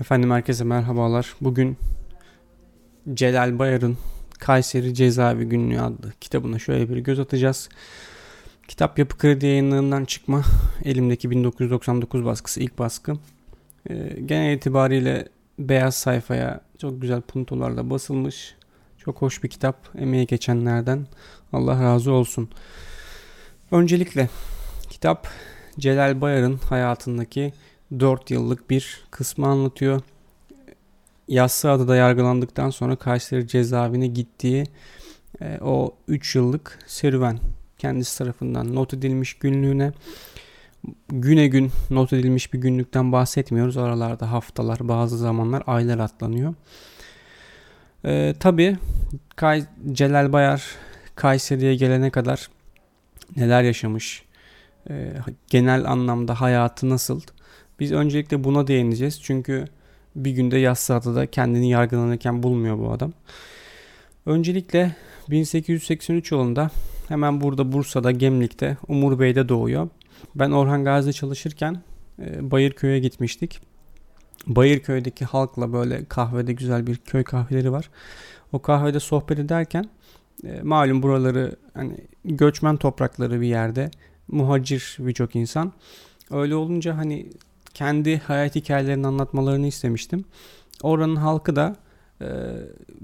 Efendim 0.00 0.30
herkese 0.30 0.64
merhabalar. 0.64 1.34
Bugün 1.40 1.76
Celal 3.14 3.58
Bayar'ın 3.58 3.98
Kayseri 4.38 4.94
Cezaevi 4.94 5.44
Günlüğü 5.44 5.80
adlı 5.80 6.12
kitabına 6.20 6.58
şöyle 6.58 6.88
bir 6.88 6.96
göz 6.96 7.20
atacağız. 7.20 7.68
Kitap 8.68 8.98
Yapı 8.98 9.18
Kredi 9.18 9.46
yayınlarından 9.46 10.04
çıkma. 10.04 10.42
Elimdeki 10.84 11.30
1999 11.30 12.24
baskısı 12.24 12.60
ilk 12.60 12.78
baskı. 12.78 13.12
Ee, 13.90 14.16
genel 14.26 14.56
itibariyle 14.56 15.28
beyaz 15.58 15.94
sayfaya 15.94 16.60
çok 16.78 17.02
güzel 17.02 17.20
puntolarla 17.20 17.90
basılmış. 17.90 18.54
Çok 18.98 19.22
hoş 19.22 19.42
bir 19.42 19.48
kitap. 19.48 19.88
Emeği 19.98 20.26
geçenlerden 20.26 21.06
Allah 21.52 21.82
razı 21.82 22.12
olsun. 22.12 22.50
Öncelikle 23.70 24.28
kitap 24.90 25.28
Celal 25.78 26.20
Bayar'ın 26.20 26.56
hayatındaki 26.56 27.52
4 27.98 28.30
yıllık 28.30 28.70
bir 28.70 29.04
kısmı 29.10 29.46
anlatıyor. 29.46 30.00
Yassıada'da 31.28 31.96
yargılandıktan 31.96 32.70
sonra 32.70 32.96
Kayseri 32.96 33.48
cezaevine 33.48 34.06
gittiği 34.06 34.64
e, 35.40 35.58
o 35.62 35.94
3 36.08 36.36
yıllık 36.36 36.78
serüven 36.86 37.38
kendisi 37.78 38.18
tarafından 38.18 38.74
not 38.74 38.94
edilmiş 38.94 39.34
günlüğüne 39.34 39.92
güne 41.08 41.46
gün 41.46 41.70
not 41.90 42.12
edilmiş 42.12 42.52
bir 42.52 42.58
günlükten 42.58 43.12
bahsetmiyoruz. 43.12 43.76
Aralarda 43.76 44.32
haftalar, 44.32 44.88
bazı 44.88 45.18
zamanlar 45.18 45.62
aylar 45.66 45.98
atlanıyor. 45.98 46.54
Ee, 48.04 48.34
Tabi 48.40 48.76
Kay 49.36 49.64
Celal 49.92 50.32
Bayar 50.32 50.64
Kayseri'ye 51.14 51.74
gelene 51.74 52.10
kadar 52.10 52.50
neler 53.36 53.62
yaşamış, 53.62 54.24
e, 54.90 55.12
genel 55.50 55.84
anlamda 55.84 56.40
hayatı 56.40 56.88
nasıl 56.88 57.20
biz 57.80 57.92
öncelikle 57.92 58.44
buna 58.44 58.66
değineceğiz. 58.66 59.22
Çünkü 59.22 59.64
bir 60.16 60.30
günde 60.30 60.58
Yassıada'da 60.58 61.26
kendini 61.26 61.70
yargılanırken 61.70 62.42
bulmuyor 62.42 62.78
bu 62.78 62.92
adam. 62.92 63.12
Öncelikle 64.26 64.96
1883 65.30 66.32
yılında 66.32 66.70
hemen 67.08 67.40
burada 67.40 67.72
Bursa'da 67.72 68.10
Gemlik'te 68.10 68.76
Umur 68.88 69.18
Bey'de 69.18 69.48
doğuyor. 69.48 69.88
Ben 70.34 70.50
Orhan 70.50 70.84
Gazi'de 70.84 71.12
çalışırken 71.12 71.82
e, 72.18 72.50
Bayırköy'e 72.50 72.98
gitmiştik. 72.98 73.60
Bayırköy'deki 74.46 75.24
halkla 75.24 75.72
böyle 75.72 76.04
kahvede 76.04 76.52
güzel 76.52 76.86
bir 76.86 76.96
köy 76.96 77.24
kahveleri 77.24 77.72
var. 77.72 77.90
O 78.52 78.62
kahvede 78.62 79.00
sohbet 79.00 79.38
ederken 79.38 79.88
e, 80.44 80.60
malum 80.62 81.02
buraları 81.02 81.56
hani 81.74 81.96
göçmen 82.24 82.76
toprakları 82.76 83.40
bir 83.40 83.46
yerde 83.46 83.90
muhacir 84.28 84.96
birçok 84.98 85.36
insan. 85.36 85.72
Öyle 86.30 86.54
olunca 86.54 86.96
hani 86.96 87.26
kendi 87.80 88.18
hayat 88.18 88.54
hikayelerini 88.54 89.06
anlatmalarını 89.06 89.66
istemiştim. 89.66 90.24
Oranın 90.82 91.16
halkı 91.16 91.56
da 91.56 91.76
e, 92.20 92.26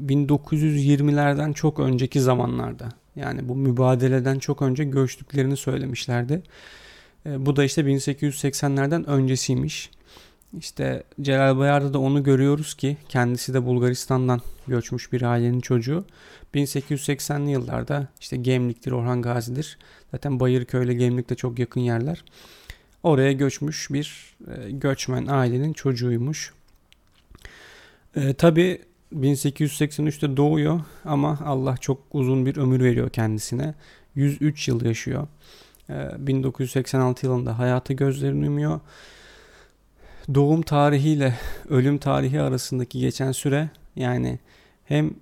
1920'lerden 0.06 1.52
çok 1.52 1.78
önceki 1.78 2.20
zamanlarda 2.20 2.88
yani 3.16 3.48
bu 3.48 3.56
mübadeleden 3.56 4.38
çok 4.38 4.62
önce 4.62 4.84
göçtüklerini 4.84 5.56
söylemişlerdi. 5.56 6.42
E, 7.26 7.46
bu 7.46 7.56
da 7.56 7.64
işte 7.64 7.82
1880'lerden 7.82 9.06
öncesiymiş. 9.06 9.90
İşte 10.58 11.02
Celal 11.20 11.58
Bayar'da 11.58 11.94
da 11.94 11.98
onu 11.98 12.22
görüyoruz 12.22 12.74
ki 12.74 12.96
kendisi 13.08 13.54
de 13.54 13.66
Bulgaristan'dan 13.66 14.40
göçmüş 14.68 15.12
bir 15.12 15.22
ailenin 15.22 15.60
çocuğu. 15.60 16.04
1880'li 16.54 17.50
yıllarda 17.50 18.08
işte 18.20 18.36
Gemlik'tir, 18.36 18.92
Orhan 18.92 19.22
Gazi'dir. 19.22 19.78
Zaten 20.10 20.40
Bayırköy 20.40 20.84
ile 20.84 20.94
Gemlik 20.94 21.30
de 21.30 21.34
çok 21.34 21.58
yakın 21.58 21.80
yerler 21.80 22.24
oraya 23.06 23.32
göçmüş 23.32 23.90
bir 23.90 24.36
e, 24.56 24.70
göçmen 24.70 25.26
ailenin 25.26 25.72
çocuğuymuş. 25.72 26.52
E, 28.16 28.34
Tabi 28.34 28.82
1883'te 29.14 30.36
doğuyor 30.36 30.80
ama 31.04 31.38
Allah 31.44 31.76
çok 31.76 32.02
uzun 32.12 32.46
bir 32.46 32.56
ömür 32.56 32.84
veriyor 32.84 33.10
kendisine. 33.10 33.74
103 34.14 34.68
yıl 34.68 34.84
yaşıyor. 34.84 35.26
E, 35.90 36.26
1986 36.26 37.26
yılında 37.26 37.58
hayatı 37.58 37.92
gözlerini 37.92 38.44
yumuyor. 38.44 38.80
Doğum 40.34 40.62
tarihiyle 40.62 41.34
ölüm 41.68 41.98
tarihi 41.98 42.40
arasındaki 42.40 43.00
geçen 43.00 43.32
süre 43.32 43.70
yani 43.96 44.38
hem 44.84 45.14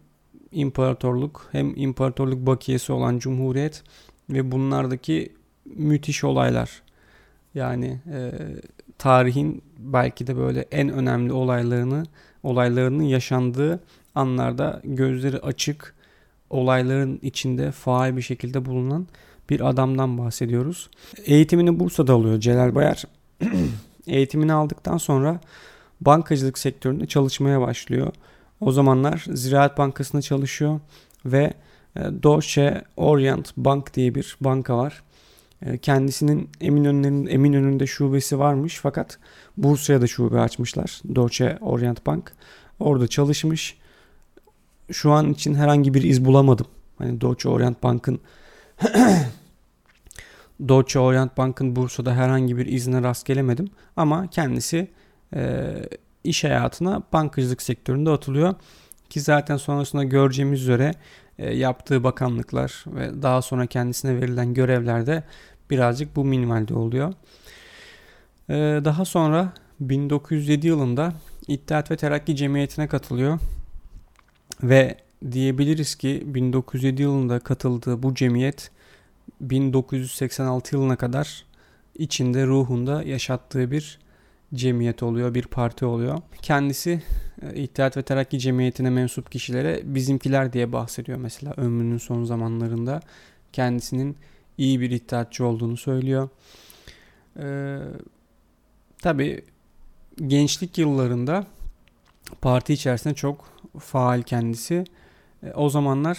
imparatorluk 0.53 1.49
hem 1.53 1.77
imparatorluk 1.77 2.47
bakiyesi 2.47 2.93
olan 2.93 3.19
cumhuriyet 3.19 3.83
ve 4.31 4.53
bunlardaki 4.53 5.33
müthiş 5.65 6.25
olaylar 6.25 6.83
yani 7.55 8.01
e, 8.13 8.33
tarihin 8.99 9.63
belki 9.79 10.27
de 10.27 10.37
böyle 10.37 10.61
en 10.71 10.89
önemli 10.89 11.33
olaylarını 11.33 12.07
olaylarının 12.43 13.03
yaşandığı 13.03 13.81
anlarda 14.15 14.81
gözleri 14.85 15.39
açık 15.39 15.95
olayların 16.51 17.19
içinde 17.23 17.71
faal 17.71 18.17
bir 18.17 18.23
şekilde 18.23 18.65
bulunan 18.65 19.07
bir 19.51 19.69
adamdan 19.69 20.19
bahsediyoruz. 20.19 20.91
Eğitimini 21.25 21.81
Bursa'da 21.81 22.13
alıyor 22.13 22.41
Celal 22.41 22.75
Bayar. 22.75 23.05
Eğitimini 24.07 24.53
aldıktan 24.53 24.97
sonra 24.97 25.41
bankacılık 26.01 26.59
sektöründe 26.59 27.07
çalışmaya 27.07 27.61
başlıyor. 27.61 28.13
O 28.61 28.73
zamanlar 28.73 29.25
Ziraat 29.29 29.79
Bankası'nda 29.79 30.23
çalışıyor 30.23 30.81
ve 31.27 31.55
e, 31.97 32.01
Deutsche 32.01 32.83
Orient 32.97 33.57
Bank 33.57 33.95
diye 33.95 34.15
bir 34.15 34.37
banka 34.41 34.79
var. 34.79 35.03
Ee, 35.65 35.79
kendisinin 35.79 36.51
Eminönü'nün 36.61 37.27
Eminönü'nde 37.27 37.87
şubesi 37.87 38.39
varmış 38.39 38.79
fakat 38.83 39.19
Bursa'ya 39.57 40.01
da 40.01 40.07
şube 40.07 40.41
açmışlar. 40.41 41.01
Deutsche 41.15 41.59
Orient 41.61 42.07
Bank. 42.07 42.33
Orada 42.81 43.09
çalışmış. 43.09 43.79
Şu 44.93 45.13
an 45.13 45.33
için 45.33 45.55
herhangi 45.55 45.95
bir 45.95 46.03
iz 46.03 46.25
bulamadım. 46.25 46.67
Hani 46.99 47.21
Deutsche 47.21 47.49
Orient 47.49 47.83
Bank'ın 47.83 48.21
Deutsche 50.61 50.99
Orient 50.99 51.39
Bank'ın 51.39 51.77
Bursa'da 51.77 52.15
herhangi 52.15 52.57
bir 52.57 52.67
izine 52.67 53.03
rast 53.03 53.27
gelemedim. 53.27 53.69
Ama 53.97 54.27
kendisi 54.31 54.89
e, 55.35 55.73
iş 56.25 56.45
hayatına 56.45 57.03
bankacılık 57.13 57.63
sektöründe 57.63 58.11
atılıyor. 58.11 58.55
Ki 59.11 59.21
zaten 59.21 59.57
sonrasında 59.57 60.05
göreceğimiz 60.05 60.63
üzere 60.63 60.95
e, 61.39 61.55
yaptığı 61.55 62.05
bakanlıklar 62.05 62.85
ve 62.87 63.23
daha 63.23 63.43
sonra 63.43 63.67
kendisine 63.67 64.21
verilen 64.21 64.55
görevlerde 64.55 65.23
birazcık 65.71 66.17
bu 66.17 66.25
minimalde 66.25 66.75
oluyor. 66.75 67.13
Ee, 68.51 68.81
daha 68.85 69.05
sonra 69.05 69.53
1907 69.81 70.67
yılında 70.67 71.13
İttihat 71.49 71.91
ve 71.91 71.97
Terakki 71.97 72.37
Cemiyeti'ne 72.37 72.89
katılıyor. 72.89 73.39
Ve 74.63 74.97
diyebiliriz 75.33 75.95
ki 75.95 76.23
1907 76.27 77.03
yılında 77.03 77.39
katıldığı 77.39 78.03
bu 78.03 78.15
cemiyet 78.15 78.71
1986 79.41 80.77
yılına 80.77 80.97
kadar 80.97 81.45
içinde 81.95 82.47
ruhunda 82.47 83.03
yaşattığı 83.03 83.71
bir 83.71 83.99
cemiyet 84.55 85.03
oluyor, 85.03 85.35
bir 85.35 85.43
parti 85.43 85.85
oluyor. 85.85 86.19
Kendisi 86.43 87.03
e, 87.43 87.63
İttihat 87.63 87.97
ve 87.97 88.03
Terakki 88.03 88.39
Cemiyeti'ne 88.39 88.91
mensup 88.91 89.31
kişilere 89.31 89.81
bizimkiler 89.85 90.53
diye 90.53 90.73
bahsediyor 90.73 91.19
mesela 91.19 91.55
ömrünün 91.57 91.99
son 91.99 92.25
zamanlarında. 92.25 93.01
Kendisinin 93.53 94.17
iyi 94.59 94.81
bir 94.81 94.91
iddiatçı 94.91 95.47
olduğunu 95.47 95.77
söylüyor. 95.77 96.29
Ee, 97.39 97.79
Tabi 99.05 99.45
gençlik 100.27 100.79
yıllarında 100.79 101.47
parti 102.41 102.73
içerisinde 102.73 103.15
çok 103.15 103.45
faal 103.79 104.23
kendisi. 104.23 104.85
E, 105.43 105.53
o 105.53 105.69
zamanlar 105.69 106.19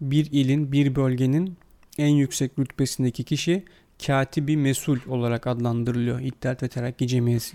bir 0.00 0.28
ilin, 0.32 0.72
bir 0.72 0.94
bölgenin 0.94 1.56
en 1.98 2.08
yüksek 2.08 2.58
rütbesindeki 2.58 3.24
kişi 3.24 3.64
katibi 4.06 4.56
mesul 4.56 4.98
olarak 5.08 5.46
adlandırılıyor 5.46 6.20
İttihat 6.20 6.62
ve 6.62 6.68
Terakki 6.68 7.06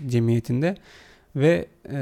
Cemiyeti'nde. 0.08 0.76
Ve 1.36 1.66
e, 1.90 1.98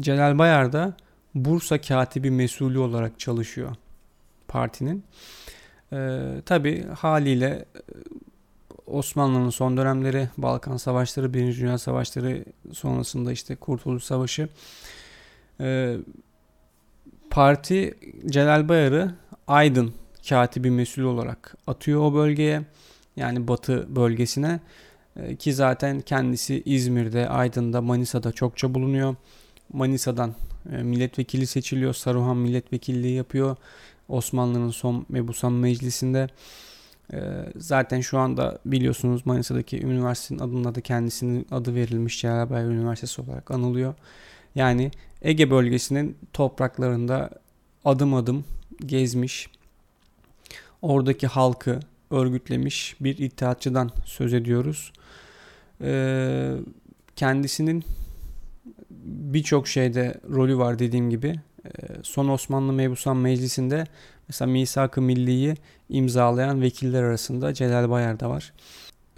Celal 0.00 0.38
Bayar 0.38 0.72
da 0.72 0.96
Bursa 1.34 1.80
katibi 1.80 2.30
mesulü 2.30 2.78
olarak 2.78 3.20
çalışıyor 3.20 3.76
partinin. 4.48 5.04
Ee, 5.92 6.42
Tabi 6.46 6.86
haliyle 6.86 7.46
e, 7.46 7.64
Osmanlı'nın 8.86 9.50
son 9.50 9.76
dönemleri, 9.76 10.28
Balkan 10.38 10.76
Savaşları, 10.76 11.34
Birinci 11.34 11.60
Dünya 11.60 11.78
Savaşları 11.78 12.44
sonrasında 12.72 13.32
işte 13.32 13.56
Kurtuluş 13.56 14.04
Savaşı. 14.04 14.48
Ee, 15.60 15.96
parti 17.30 17.94
Celal 18.26 18.68
Bayar'ı 18.68 19.14
Aydın 19.46 19.94
katibi 20.28 20.70
mesul 20.70 21.02
olarak 21.02 21.56
atıyor 21.66 22.00
o 22.00 22.14
bölgeye. 22.14 22.62
Yani 23.16 23.48
batı 23.48 23.96
bölgesine. 23.96 24.60
Ee, 25.16 25.36
ki 25.36 25.54
zaten 25.54 26.00
kendisi 26.00 26.62
İzmir'de, 26.64 27.28
Aydın'da, 27.28 27.80
Manisa'da 27.80 28.32
çokça 28.32 28.74
bulunuyor. 28.74 29.16
Manisa'dan 29.72 30.34
e, 30.72 30.76
milletvekili 30.76 31.46
seçiliyor. 31.46 31.94
Saruhan 31.94 32.36
milletvekilliği 32.36 33.14
yapıyor. 33.16 33.56
Osmanlı'nın 34.08 34.70
son 34.70 35.06
mebusan 35.08 35.52
meclisinde. 35.52 36.28
E, 37.12 37.18
zaten 37.56 38.00
şu 38.00 38.18
anda 38.18 38.58
biliyorsunuz 38.64 39.26
Manisa'daki 39.26 39.82
üniversitenin 39.82 40.38
adına 40.38 40.74
da 40.74 40.80
kendisinin 40.80 41.46
adı 41.50 41.74
verilmiş 41.74 42.24
Bayar 42.24 42.64
Üniversitesi 42.64 43.22
olarak 43.22 43.50
anılıyor. 43.50 43.94
Yani 44.54 44.90
Ege 45.22 45.50
bölgesinin 45.50 46.16
topraklarında 46.32 47.30
adım 47.84 48.14
adım 48.14 48.44
gezmiş, 48.86 49.50
oradaki 50.82 51.26
halkı 51.26 51.80
örgütlemiş 52.10 52.96
bir 53.00 53.18
iddiatçıdan 53.18 53.90
söz 54.04 54.34
ediyoruz. 54.34 54.92
Ee, 55.82 56.54
kendisinin 57.16 57.84
birçok 59.04 59.68
şeyde 59.68 60.20
rolü 60.30 60.58
var 60.58 60.78
dediğim 60.78 61.10
gibi. 61.10 61.40
Son 62.02 62.28
Osmanlı 62.28 62.72
Mebusan 62.72 63.16
Meclisi'nde 63.16 63.84
mesela 64.28 64.50
Misak-ı 64.50 65.02
Milli'yi 65.02 65.54
imzalayan 65.88 66.60
vekiller 66.62 67.02
arasında 67.02 67.54
Celal 67.54 67.90
Bayar 67.90 68.20
da 68.20 68.30
var. 68.30 68.52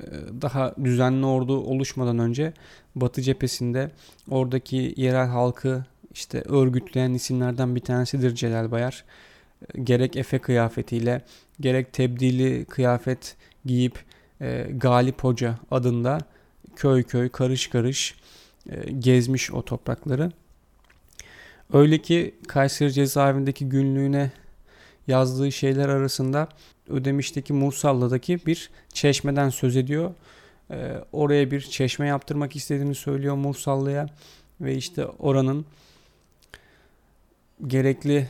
Ee, 0.00 0.04
daha 0.42 0.74
düzenli 0.84 1.26
ordu 1.26 1.60
oluşmadan 1.60 2.18
önce 2.18 2.52
Batı 2.94 3.22
cephesinde 3.22 3.90
oradaki 4.30 4.94
yerel 4.96 5.28
halkı 5.28 5.84
işte 6.14 6.42
örgütleyen 6.42 7.14
isimlerden 7.14 7.76
bir 7.76 7.80
tanesidir 7.80 8.34
Celal 8.34 8.70
Bayar. 8.70 9.04
Ee, 9.62 9.80
gerek 9.80 10.16
efe 10.16 10.38
kıyafetiyle 10.38 11.22
gerek 11.60 11.92
tebdili 11.92 12.64
kıyafet 12.64 13.36
giyip 13.64 14.04
e, 14.40 14.66
Galip 14.76 15.24
Hoca 15.24 15.58
adında 15.70 16.18
köy 16.76 17.02
köy 17.02 17.28
karış 17.28 17.66
karış 17.66 18.14
e, 18.70 18.92
gezmiş 18.92 19.50
o 19.50 19.64
toprakları. 19.64 20.32
Öyle 21.72 21.98
ki 21.98 22.34
Kayseri 22.48 22.92
cezaevindeki 22.92 23.68
günlüğüne 23.68 24.30
yazdığı 25.06 25.52
şeyler 25.52 25.88
arasında 25.88 26.48
Ödemiş'teki 26.88 27.52
Mursallı'daki 27.52 28.46
bir 28.46 28.70
çeşmeden 28.92 29.48
söz 29.48 29.76
ediyor. 29.76 30.14
E, 30.70 31.04
oraya 31.12 31.50
bir 31.50 31.60
çeşme 31.60 32.06
yaptırmak 32.06 32.56
istediğini 32.56 32.94
söylüyor 32.94 33.34
Mursallı'ya 33.34 34.06
ve 34.60 34.74
işte 34.74 35.06
oranın 35.06 35.64
gerekli 37.66 38.28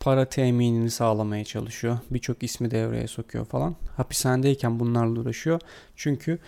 para 0.00 0.24
teminini 0.24 0.90
sağlamaya 0.90 1.44
çalışıyor. 1.44 1.98
Birçok 2.10 2.42
ismi 2.42 2.70
devreye 2.70 3.06
sokuyor 3.06 3.44
falan. 3.44 3.76
Hapishanedeyken 3.96 4.80
bunlarla 4.80 5.20
uğraşıyor. 5.20 5.60
Çünkü 5.96 6.38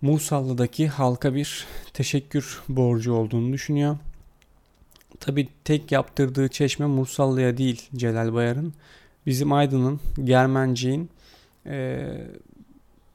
Musallı'daki 0.00 0.88
halka 0.88 1.34
bir 1.34 1.66
teşekkür 1.92 2.60
borcu 2.68 3.12
olduğunu 3.12 3.52
düşünüyor. 3.52 3.96
Tabi 5.20 5.48
tek 5.64 5.92
yaptırdığı 5.92 6.48
çeşme 6.48 6.86
Mursallı'ya 6.86 7.56
değil 7.56 7.88
Celal 7.96 8.34
Bayar'ın. 8.34 8.74
Bizim 9.26 9.52
Aydın'ın, 9.52 10.00
Germenciğin 10.24 11.10
e, 11.66 12.08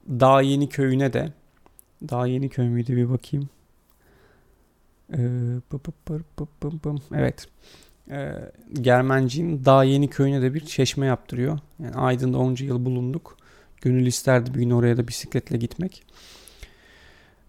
Dağ 0.09 0.41
Yeni 0.41 0.69
köyüne 0.69 1.13
de 1.13 1.31
Dağ 2.09 2.27
Yeni 2.27 2.50
köy 2.50 2.67
müydü 2.67 2.95
bir 2.95 3.09
bakayım. 3.09 3.50
E, 5.13 5.19
evet. 7.15 7.47
E, 8.09 8.31
Germenciğin 8.73 9.65
Dağ 9.65 9.83
Yeni 9.83 10.09
köyüne 10.09 10.41
de 10.41 10.53
bir 10.53 10.65
çeşme 10.65 11.06
yaptırıyor. 11.06 11.59
Yani 11.79 11.95
Aydın'da 11.95 12.38
onca 12.38 12.65
yıl 12.65 12.85
bulunduk. 12.85 13.38
Gönül 13.81 14.06
isterdi 14.06 14.53
bir 14.53 14.59
gün 14.59 14.69
oraya 14.69 14.97
da 14.97 15.07
bisikletle 15.07 15.57
gitmek. 15.57 16.03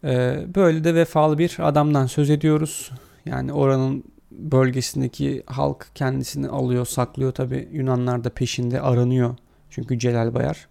Ee, 0.04 0.46
böyle 0.54 0.84
de 0.84 0.94
vefalı 0.94 1.38
bir 1.38 1.56
adamdan 1.58 2.06
söz 2.06 2.30
ediyoruz. 2.30 2.90
Yani 3.26 3.52
oranın 3.52 4.04
bölgesindeki 4.38 5.42
halk 5.46 5.86
kendisini 5.94 6.48
alıyor, 6.48 6.86
saklıyor. 6.86 7.32
Tabi 7.32 7.68
Yunanlar 7.72 8.24
da 8.24 8.30
peşinde 8.30 8.80
aranıyor. 8.80 9.36
Çünkü 9.70 9.98
Celal 9.98 10.34
Bayar 10.34 10.68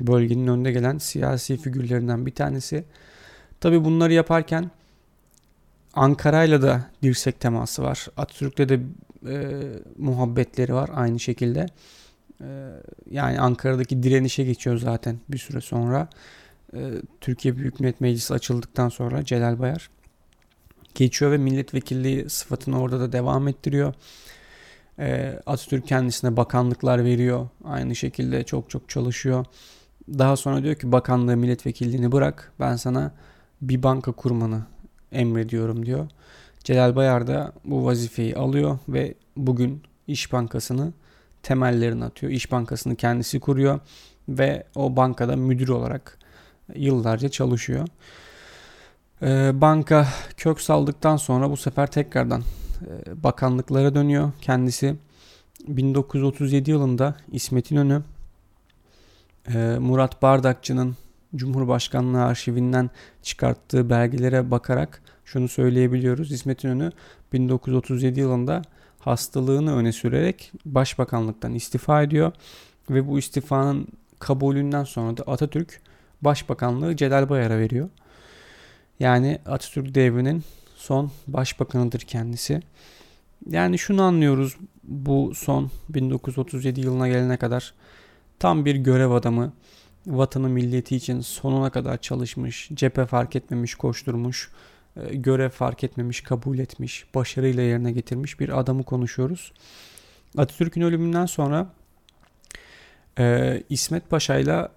bölgenin 0.00 0.46
önde 0.46 0.72
gelen 0.72 0.98
siyasi 0.98 1.56
figürlerinden 1.56 2.26
bir 2.26 2.34
tanesi. 2.34 2.84
Tabi 3.60 3.84
bunları 3.84 4.12
yaparken 4.12 4.70
Ankara'yla 5.94 6.62
da 6.62 6.84
dirsek 7.02 7.40
teması 7.40 7.82
var. 7.82 8.06
Atatürk'le 8.16 8.68
de 8.68 8.80
e, 9.26 9.62
muhabbetleri 9.98 10.74
var 10.74 10.90
aynı 10.94 11.20
şekilde. 11.20 11.66
E, 12.40 12.46
yani 13.10 13.40
Ankara'daki 13.40 14.02
direnişe 14.02 14.44
geçiyor 14.44 14.76
zaten 14.76 15.18
bir 15.28 15.38
süre 15.38 15.60
sonra. 15.60 16.08
Ee, 16.74 16.90
Türkiye 17.20 17.56
Büyük 17.56 17.80
Millet 17.80 18.00
Meclisi 18.00 18.34
açıldıktan 18.34 18.88
sonra 18.88 19.24
Celal 19.24 19.58
Bayar 19.58 19.90
geçiyor 20.98 21.30
ve 21.30 21.38
milletvekilliği 21.38 22.30
sıfatını 22.30 22.80
orada 22.80 23.00
da 23.00 23.12
devam 23.12 23.48
ettiriyor. 23.48 23.94
Ee, 24.98 25.40
Atatürk 25.46 25.86
kendisine 25.86 26.36
bakanlıklar 26.36 27.04
veriyor. 27.04 27.48
Aynı 27.64 27.96
şekilde 27.96 28.44
çok 28.44 28.70
çok 28.70 28.88
çalışıyor. 28.88 29.44
Daha 30.08 30.36
sonra 30.36 30.62
diyor 30.62 30.74
ki 30.74 30.92
bakanlığı 30.92 31.36
milletvekilliğini 31.36 32.12
bırak 32.12 32.52
ben 32.60 32.76
sana 32.76 33.12
bir 33.62 33.82
banka 33.82 34.12
kurmanı 34.12 34.62
emrediyorum 35.12 35.86
diyor. 35.86 36.08
Celal 36.64 36.96
Bayar 36.96 37.26
da 37.26 37.52
bu 37.64 37.84
vazifeyi 37.84 38.36
alıyor 38.36 38.78
ve 38.88 39.14
bugün 39.36 39.82
İş 40.06 40.32
Bankası'nı 40.32 40.92
temellerini 41.42 42.04
atıyor. 42.04 42.32
İş 42.32 42.52
Bankası'nı 42.52 42.96
kendisi 42.96 43.40
kuruyor 43.40 43.80
ve 44.28 44.64
o 44.74 44.96
bankada 44.96 45.36
müdür 45.36 45.68
olarak 45.68 46.18
yıllarca 46.74 47.28
çalışıyor. 47.28 47.88
E, 49.22 49.60
banka 49.60 50.06
kök 50.36 50.60
saldıktan 50.60 51.16
sonra 51.16 51.50
bu 51.50 51.56
sefer 51.56 51.90
tekrardan 51.90 52.42
e, 52.86 53.22
bakanlıklara 53.22 53.94
dönüyor. 53.94 54.32
Kendisi 54.40 54.96
1937 55.68 56.70
yılında 56.70 57.14
İsmet 57.32 57.70
İnönü 57.70 58.02
e, 59.54 59.76
Murat 59.80 60.22
Bardakçı'nın 60.22 60.96
Cumhurbaşkanlığı 61.36 62.24
arşivinden 62.24 62.90
çıkarttığı 63.22 63.90
belgelere 63.90 64.50
bakarak 64.50 65.02
şunu 65.24 65.48
söyleyebiliyoruz. 65.48 66.32
İsmet 66.32 66.64
İnönü 66.64 66.92
1937 67.32 68.20
yılında 68.20 68.62
hastalığını 68.98 69.76
öne 69.76 69.92
sürerek 69.92 70.52
başbakanlıktan 70.64 71.54
istifa 71.54 72.02
ediyor 72.02 72.32
ve 72.90 73.08
bu 73.08 73.18
istifanın 73.18 73.88
kabulünden 74.18 74.84
sonra 74.84 75.16
da 75.16 75.22
Atatürk 75.22 75.80
başbakanlığı 76.22 76.96
Celal 76.96 77.28
Bayar'a 77.28 77.58
veriyor. 77.58 77.88
Yani 79.00 79.38
Atatürk 79.46 79.94
devrinin 79.94 80.44
son 80.76 81.10
başbakanıdır 81.26 82.00
kendisi. 82.00 82.62
Yani 83.50 83.78
şunu 83.78 84.02
anlıyoruz 84.02 84.56
bu 84.84 85.32
son 85.34 85.70
1937 85.88 86.80
yılına 86.80 87.08
gelene 87.08 87.36
kadar 87.36 87.74
tam 88.38 88.64
bir 88.64 88.74
görev 88.74 89.10
adamı. 89.10 89.52
Vatanı 90.06 90.48
milleti 90.48 90.96
için 90.96 91.20
sonuna 91.20 91.70
kadar 91.70 92.00
çalışmış, 92.00 92.68
cephe 92.74 93.06
fark 93.06 93.36
etmemiş, 93.36 93.74
koşturmuş, 93.74 94.50
e, 94.96 95.16
görev 95.16 95.48
fark 95.48 95.84
etmemiş, 95.84 96.20
kabul 96.20 96.58
etmiş, 96.58 97.06
başarıyla 97.14 97.62
yerine 97.62 97.92
getirmiş 97.92 98.40
bir 98.40 98.58
adamı 98.58 98.82
konuşuyoruz. 98.82 99.52
Atatürk'ün 100.38 100.82
ölümünden 100.82 101.26
sonra 101.26 101.72
e, 103.18 103.62
İsmet 103.68 104.10
Paşa 104.10 104.38
ile 104.38 104.68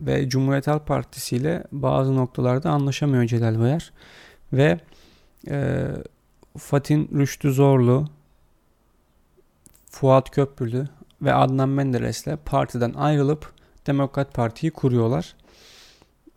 ve 0.00 0.28
Cumhuriyet 0.28 0.66
Halk 0.66 0.86
Partisi 0.86 1.36
ile 1.36 1.64
bazı 1.72 2.16
noktalarda 2.16 2.70
anlaşamıyor 2.70 3.24
Celal 3.24 3.60
Bayar. 3.60 3.92
Ve 4.52 4.80
e, 5.48 5.86
Fatin 6.58 7.18
Rüştü 7.18 7.52
Zorlu, 7.52 8.04
Fuat 9.90 10.30
Köprülü 10.30 10.88
ve 11.22 11.34
Adnan 11.34 11.68
Menderes'le 11.68 12.36
partiden 12.44 12.92
ayrılıp 12.92 13.52
Demokrat 13.86 14.34
Parti'yi 14.34 14.70
kuruyorlar. 14.70 15.34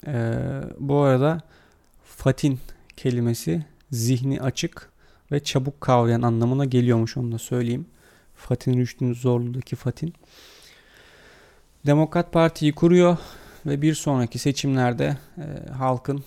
E, 0.08 0.34
bu 0.80 1.02
arada 1.02 1.42
Fatin 2.04 2.60
kelimesi 2.98 3.66
zihni 3.92 4.42
açık 4.42 4.90
ve 5.32 5.44
çabuk 5.44 5.82
kavrayan 5.82 6.22
anlamına 6.22 6.66
geliyormuş 6.66 7.18
onu 7.18 7.32
da 7.32 7.38
söyleyeyim. 7.38 7.86
Fatin 8.36 8.78
Rüştü'nün 8.78 9.14
Zorlu'daki 9.14 9.76
Fatin. 9.76 10.14
Demokrat 11.86 12.34
Parti'yi 12.34 12.74
kuruyor 12.74 13.18
ve 13.66 13.82
bir 13.82 13.94
sonraki 13.96 14.40
seçimlerde 14.40 15.18
e, 15.38 15.72
halkın 15.72 16.24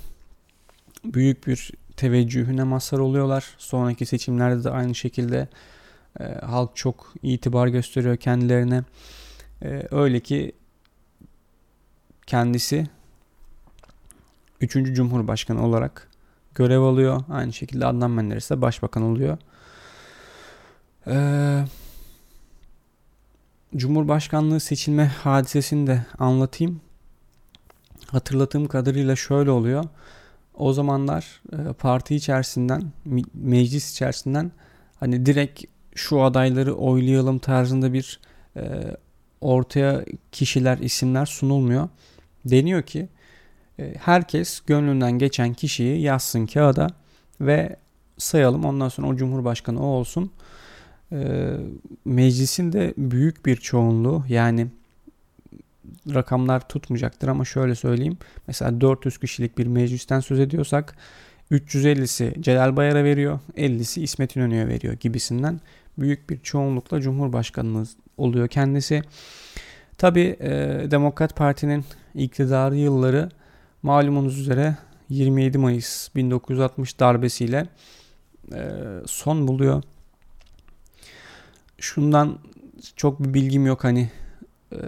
büyük 1.04 1.46
bir 1.46 1.70
teveccühüne 1.96 2.64
mazhar 2.64 2.98
oluyorlar. 2.98 3.54
Sonraki 3.58 4.06
seçimlerde 4.06 4.64
de 4.64 4.70
aynı 4.70 4.94
şekilde 4.94 5.48
e, 6.20 6.24
halk 6.24 6.76
çok 6.76 7.14
itibar 7.22 7.68
gösteriyor 7.68 8.16
kendilerine. 8.16 8.82
E, 9.62 9.82
öyle 9.90 10.20
ki 10.20 10.52
kendisi 12.26 12.86
3. 14.60 14.72
Cumhurbaşkanı 14.94 15.66
olarak 15.66 16.08
görev 16.54 16.80
alıyor. 16.80 17.24
Aynı 17.30 17.52
şekilde 17.52 17.86
Adnan 17.86 18.10
Menderes 18.10 18.50
de 18.50 18.62
başbakan 18.62 19.02
oluyor. 19.02 19.38
Ee, 21.06 21.64
Cumhurbaşkanlığı 23.76 24.60
seçilme 24.60 25.06
hadisesini 25.06 25.86
de 25.86 26.06
anlatayım 26.18 26.80
hatırladığım 28.12 28.68
kadarıyla 28.68 29.16
şöyle 29.16 29.50
oluyor. 29.50 29.84
O 30.54 30.72
zamanlar 30.72 31.42
e, 31.52 31.72
parti 31.72 32.14
içerisinden, 32.14 32.82
meclis 33.34 33.92
içerisinden 33.92 34.52
hani 35.00 35.26
direkt 35.26 35.64
şu 35.94 36.22
adayları 36.22 36.74
oylayalım 36.74 37.38
tarzında 37.38 37.92
bir 37.92 38.20
e, 38.56 38.96
ortaya 39.40 40.04
kişiler, 40.32 40.78
isimler 40.78 41.26
sunulmuyor. 41.26 41.88
Deniyor 42.44 42.82
ki 42.82 43.08
e, 43.78 43.94
herkes 43.98 44.60
gönlünden 44.60 45.12
geçen 45.12 45.54
kişiyi 45.54 46.00
yazsın 46.00 46.46
kağıda 46.46 46.86
ve 47.40 47.76
sayalım. 48.18 48.64
Ondan 48.64 48.88
sonra 48.88 49.06
o 49.08 49.16
Cumhurbaşkanı 49.16 49.82
o 49.82 49.86
olsun. 49.86 50.30
Ee, 51.12 51.56
meclisin 52.04 52.72
de 52.72 52.94
büyük 52.96 53.46
bir 53.46 53.56
çoğunluğu 53.56 54.24
yani 54.28 54.66
rakamlar 56.14 56.68
tutmayacaktır 56.68 57.28
ama 57.28 57.44
şöyle 57.44 57.74
söyleyeyim. 57.74 58.18
Mesela 58.46 58.80
400 58.80 59.18
kişilik 59.18 59.58
bir 59.58 59.66
meclisten 59.66 60.20
söz 60.20 60.40
ediyorsak 60.40 60.96
350'si 61.50 62.42
Celal 62.42 62.76
Bayar'a 62.76 63.04
veriyor, 63.04 63.40
50'si 63.56 64.00
İsmet 64.00 64.36
İnönü'ye 64.36 64.68
veriyor 64.68 64.94
gibisinden 64.94 65.60
büyük 65.98 66.30
bir 66.30 66.40
çoğunlukla 66.40 67.00
Cumhurbaşkanlığı 67.00 67.84
oluyor 68.16 68.48
kendisi. 68.48 69.02
Tabi 69.98 70.36
e, 70.40 70.50
Demokrat 70.90 71.36
Parti'nin 71.36 71.84
iktidarı 72.14 72.76
yılları 72.76 73.28
malumunuz 73.82 74.38
üzere 74.38 74.76
27 75.08 75.58
Mayıs 75.58 76.14
1960 76.14 77.00
darbesiyle 77.00 77.66
e, 78.54 78.70
son 79.06 79.48
buluyor. 79.48 79.82
Şundan 81.78 82.38
çok 82.96 83.20
bir 83.20 83.34
bilgim 83.34 83.66
yok 83.66 83.84
hani 83.84 84.10
e, 84.72 84.78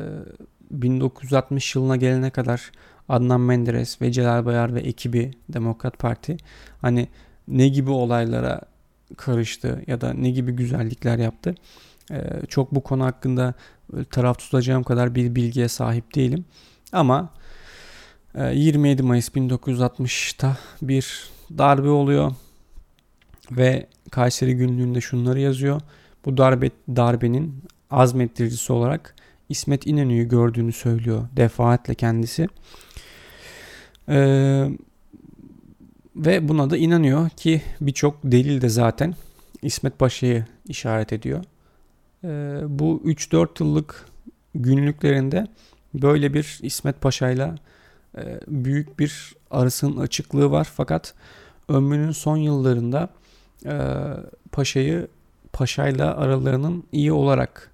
1960 0.83 1.75
yılına 1.75 1.97
gelene 1.97 2.31
kadar 2.31 2.71
Adnan 3.09 3.41
Menderes 3.41 4.03
ve 4.03 4.13
Celal 4.13 4.45
Bayar 4.45 4.75
ve 4.75 4.81
ekibi 4.81 5.31
Demokrat 5.49 5.99
Parti 5.99 6.37
hani 6.81 7.09
ne 7.49 7.69
gibi 7.69 7.91
olaylara 7.91 8.61
karıştı 9.17 9.83
ya 9.87 10.01
da 10.01 10.13
ne 10.13 10.31
gibi 10.31 10.53
güzellikler 10.53 11.19
yaptı. 11.19 11.55
Ee, 12.11 12.23
çok 12.49 12.75
bu 12.75 12.81
konu 12.81 13.05
hakkında 13.05 13.55
taraf 14.11 14.39
tutacağım 14.39 14.83
kadar 14.83 15.15
bir 15.15 15.35
bilgiye 15.35 15.69
sahip 15.69 16.15
değilim. 16.15 16.45
Ama 16.93 17.31
27 18.53 19.03
e, 19.03 19.05
Mayıs 19.05 19.29
1960'ta 19.29 20.57
bir 20.83 21.29
darbe 21.59 21.89
oluyor 21.89 22.33
ve 23.51 23.87
Kayseri 24.11 24.55
günlüğünde 24.55 25.01
şunları 25.01 25.41
yazıyor. 25.41 25.81
Bu 26.25 26.37
darbe 26.37 26.71
darbenin 26.89 27.65
azmettiricisi 27.91 28.73
olarak 28.73 29.15
İsmet 29.49 29.87
İnönü'yü 29.87 30.29
gördüğünü 30.29 30.73
söylüyor 30.73 31.29
defaatle 31.37 31.95
kendisi. 31.95 32.49
Ee, 34.09 34.69
ve 36.17 36.49
buna 36.49 36.71
da 36.71 36.77
inanıyor 36.77 37.29
ki 37.31 37.63
birçok 37.81 38.19
delil 38.25 38.61
de 38.61 38.69
zaten 38.69 39.15
İsmet 39.63 39.99
Paşa'yı 39.99 40.45
işaret 40.69 41.13
ediyor. 41.13 41.45
Ee, 42.25 42.29
bu 42.69 43.03
3-4 43.05 43.49
yıllık 43.61 44.07
günlüklerinde 44.55 45.47
böyle 45.95 46.35
bir 46.35 46.59
İsmet 46.63 47.01
Paşa'yla 47.01 47.55
e, 48.19 48.41
büyük 48.49 48.99
bir 48.99 49.35
arasının 49.51 49.97
açıklığı 49.97 50.51
var. 50.51 50.69
Fakat 50.75 51.15
ömrünün 51.69 52.11
son 52.11 52.37
yıllarında 52.37 53.09
e, 53.67 53.77
Paşa'yı 54.53 55.09
Paşa'yla 55.53 56.17
aralarının 56.17 56.85
iyi 56.93 57.13
olarak 57.13 57.71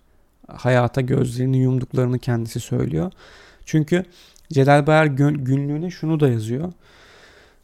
hayata 0.57 1.01
gözlerini 1.01 1.59
yumduklarını 1.59 2.19
kendisi 2.19 2.61
söylüyor. 2.61 3.13
Çünkü 3.65 4.05
Celal 4.53 4.87
Bayar 4.87 5.07
günlüğüne 5.07 5.91
şunu 5.91 6.21
da 6.21 6.29
yazıyor. 6.29 6.73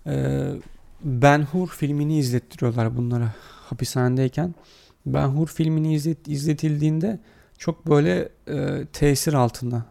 Ee, 0.07 0.53
ben 1.05 1.43
Hur 1.43 1.69
filmini 1.69 2.19
izlettiriyorlar 2.19 2.97
bunlara 2.97 3.35
hapishanedeyken. 3.41 4.55
Ben 5.07 5.27
Hur 5.27 5.47
filmini 5.47 5.95
izlet, 5.95 6.29
izletildiğinde 6.29 7.21
çok 7.59 7.87
böyle 7.87 8.29
e, 8.49 8.87
tesir 8.93 9.35
altına 9.35 9.87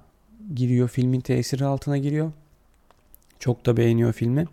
giriyor. 0.56 0.90
Filmin 0.90 1.22
tesiri 1.22 1.66
altına 1.66 1.98
giriyor. 1.98 2.32
Çok 3.40 3.66
da 3.66 3.78
beğeniyor 3.78 4.14
filmi. 4.14 4.46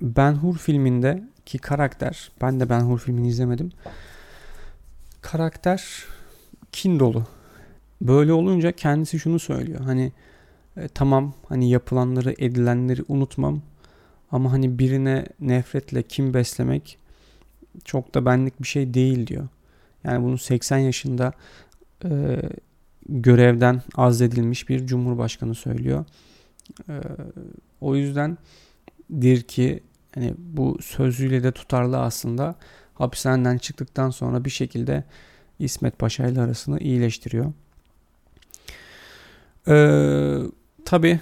Ben 0.00 0.32
Hur 0.32 0.58
filmindeki 0.58 1.58
karakter, 1.58 2.30
ben 2.42 2.60
de 2.60 2.68
Ben 2.68 2.80
Hur 2.80 2.98
filmini 2.98 3.28
izlemedim. 3.28 3.72
Karakter 5.22 6.04
kin 6.72 7.00
dolu. 7.00 7.26
Böyle 8.00 8.32
olunca 8.32 8.72
kendisi 8.72 9.18
şunu 9.18 9.38
söylüyor. 9.38 9.80
Hani 9.80 10.12
e, 10.76 10.88
tamam 10.88 11.34
hani 11.48 11.70
yapılanları 11.70 12.34
edilenleri 12.38 13.02
unutmam 13.08 13.62
ama 14.30 14.52
hani 14.52 14.78
birine 14.78 15.26
nefretle 15.40 16.02
kim 16.02 16.34
beslemek 16.34 16.98
çok 17.84 18.14
da 18.14 18.26
benlik 18.26 18.62
bir 18.62 18.66
şey 18.66 18.94
değil 18.94 19.26
diyor. 19.26 19.48
Yani 20.04 20.24
bunu 20.24 20.38
80 20.38 20.78
yaşında 20.78 21.32
e, 22.04 22.42
görevden 23.08 23.82
azledilmiş 23.94 24.68
bir 24.68 24.86
cumhurbaşkanı 24.86 25.54
söylüyor. 25.54 26.04
E, 26.88 26.94
o 27.80 27.96
yüzden 27.96 28.38
dir 29.20 29.42
ki 29.42 29.80
hani 30.14 30.34
bu 30.38 30.78
sözüyle 30.82 31.42
de 31.42 31.52
tutarlı 31.52 31.98
aslında 31.98 32.54
hapishaneden 32.94 33.58
çıktıktan 33.58 34.10
sonra 34.10 34.44
bir 34.44 34.50
şekilde 34.50 35.04
İsmet 35.58 35.98
Paşa 35.98 36.26
ile 36.26 36.40
arasını 36.40 36.78
iyileştiriyor. 36.78 37.52
Ee, 39.70 40.38
Tabi 40.84 41.20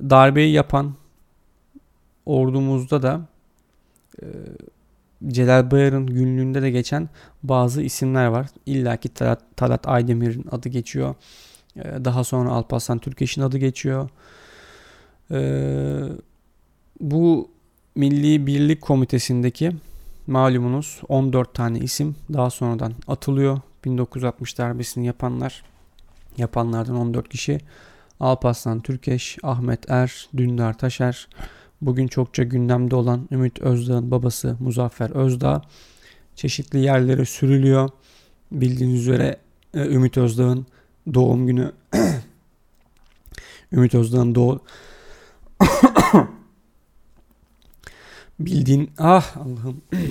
darbeyi 0.00 0.52
yapan 0.52 0.94
ordumuzda 2.26 3.02
da 3.02 3.20
e, 4.22 4.26
Celal 5.28 5.70
Bayar'ın 5.70 6.06
günlüğünde 6.06 6.62
de 6.62 6.70
geçen 6.70 7.08
bazı 7.42 7.82
isimler 7.82 8.26
var. 8.26 8.46
İlla 8.66 8.96
ki 8.96 9.08
Talat, 9.08 9.42
Talat 9.56 9.88
Aydemir'in 9.88 10.46
adı 10.50 10.68
geçiyor. 10.68 11.14
E, 11.76 12.04
daha 12.04 12.24
sonra 12.24 12.50
Alparslan 12.50 12.98
Türkeş'in 12.98 13.42
adı 13.42 13.58
geçiyor. 13.58 14.08
E, 15.30 15.40
bu 17.00 17.50
Milli 17.94 18.46
Birlik 18.46 18.80
Komitesi'ndeki 18.80 19.72
malumunuz 20.26 21.00
14 21.08 21.54
tane 21.54 21.78
isim 21.78 22.16
daha 22.32 22.50
sonradan 22.50 22.92
atılıyor. 23.08 23.60
1960 23.84 24.58
darbesini 24.58 25.06
yapanlar 25.06 25.69
yapanlardan 26.40 26.96
14 26.96 27.28
kişi. 27.28 27.60
Alparslan 28.20 28.80
Türkeş, 28.80 29.38
Ahmet 29.42 29.90
Er, 29.90 30.28
Dündar 30.36 30.78
Taşer, 30.78 31.28
bugün 31.80 32.08
çokça 32.08 32.42
gündemde 32.42 32.96
olan 32.96 33.28
Ümit 33.32 33.60
Özdağ'ın 33.60 34.10
babası 34.10 34.56
Muzaffer 34.60 35.10
Özdağ. 35.10 35.62
Çeşitli 36.36 36.78
yerlere 36.78 37.24
sürülüyor. 37.24 37.90
Bildiğiniz 38.52 39.00
üzere 39.00 39.36
e, 39.74 39.86
Ümit 39.86 40.16
Özdağ'ın 40.16 40.66
doğum 41.14 41.46
günü. 41.46 41.72
Ümit 43.72 43.94
Özdağ'ın 43.94 44.34
doğum 44.34 44.60
bildiğin 48.40 48.90
ah 48.98 49.36
Allah'ım. 49.36 49.82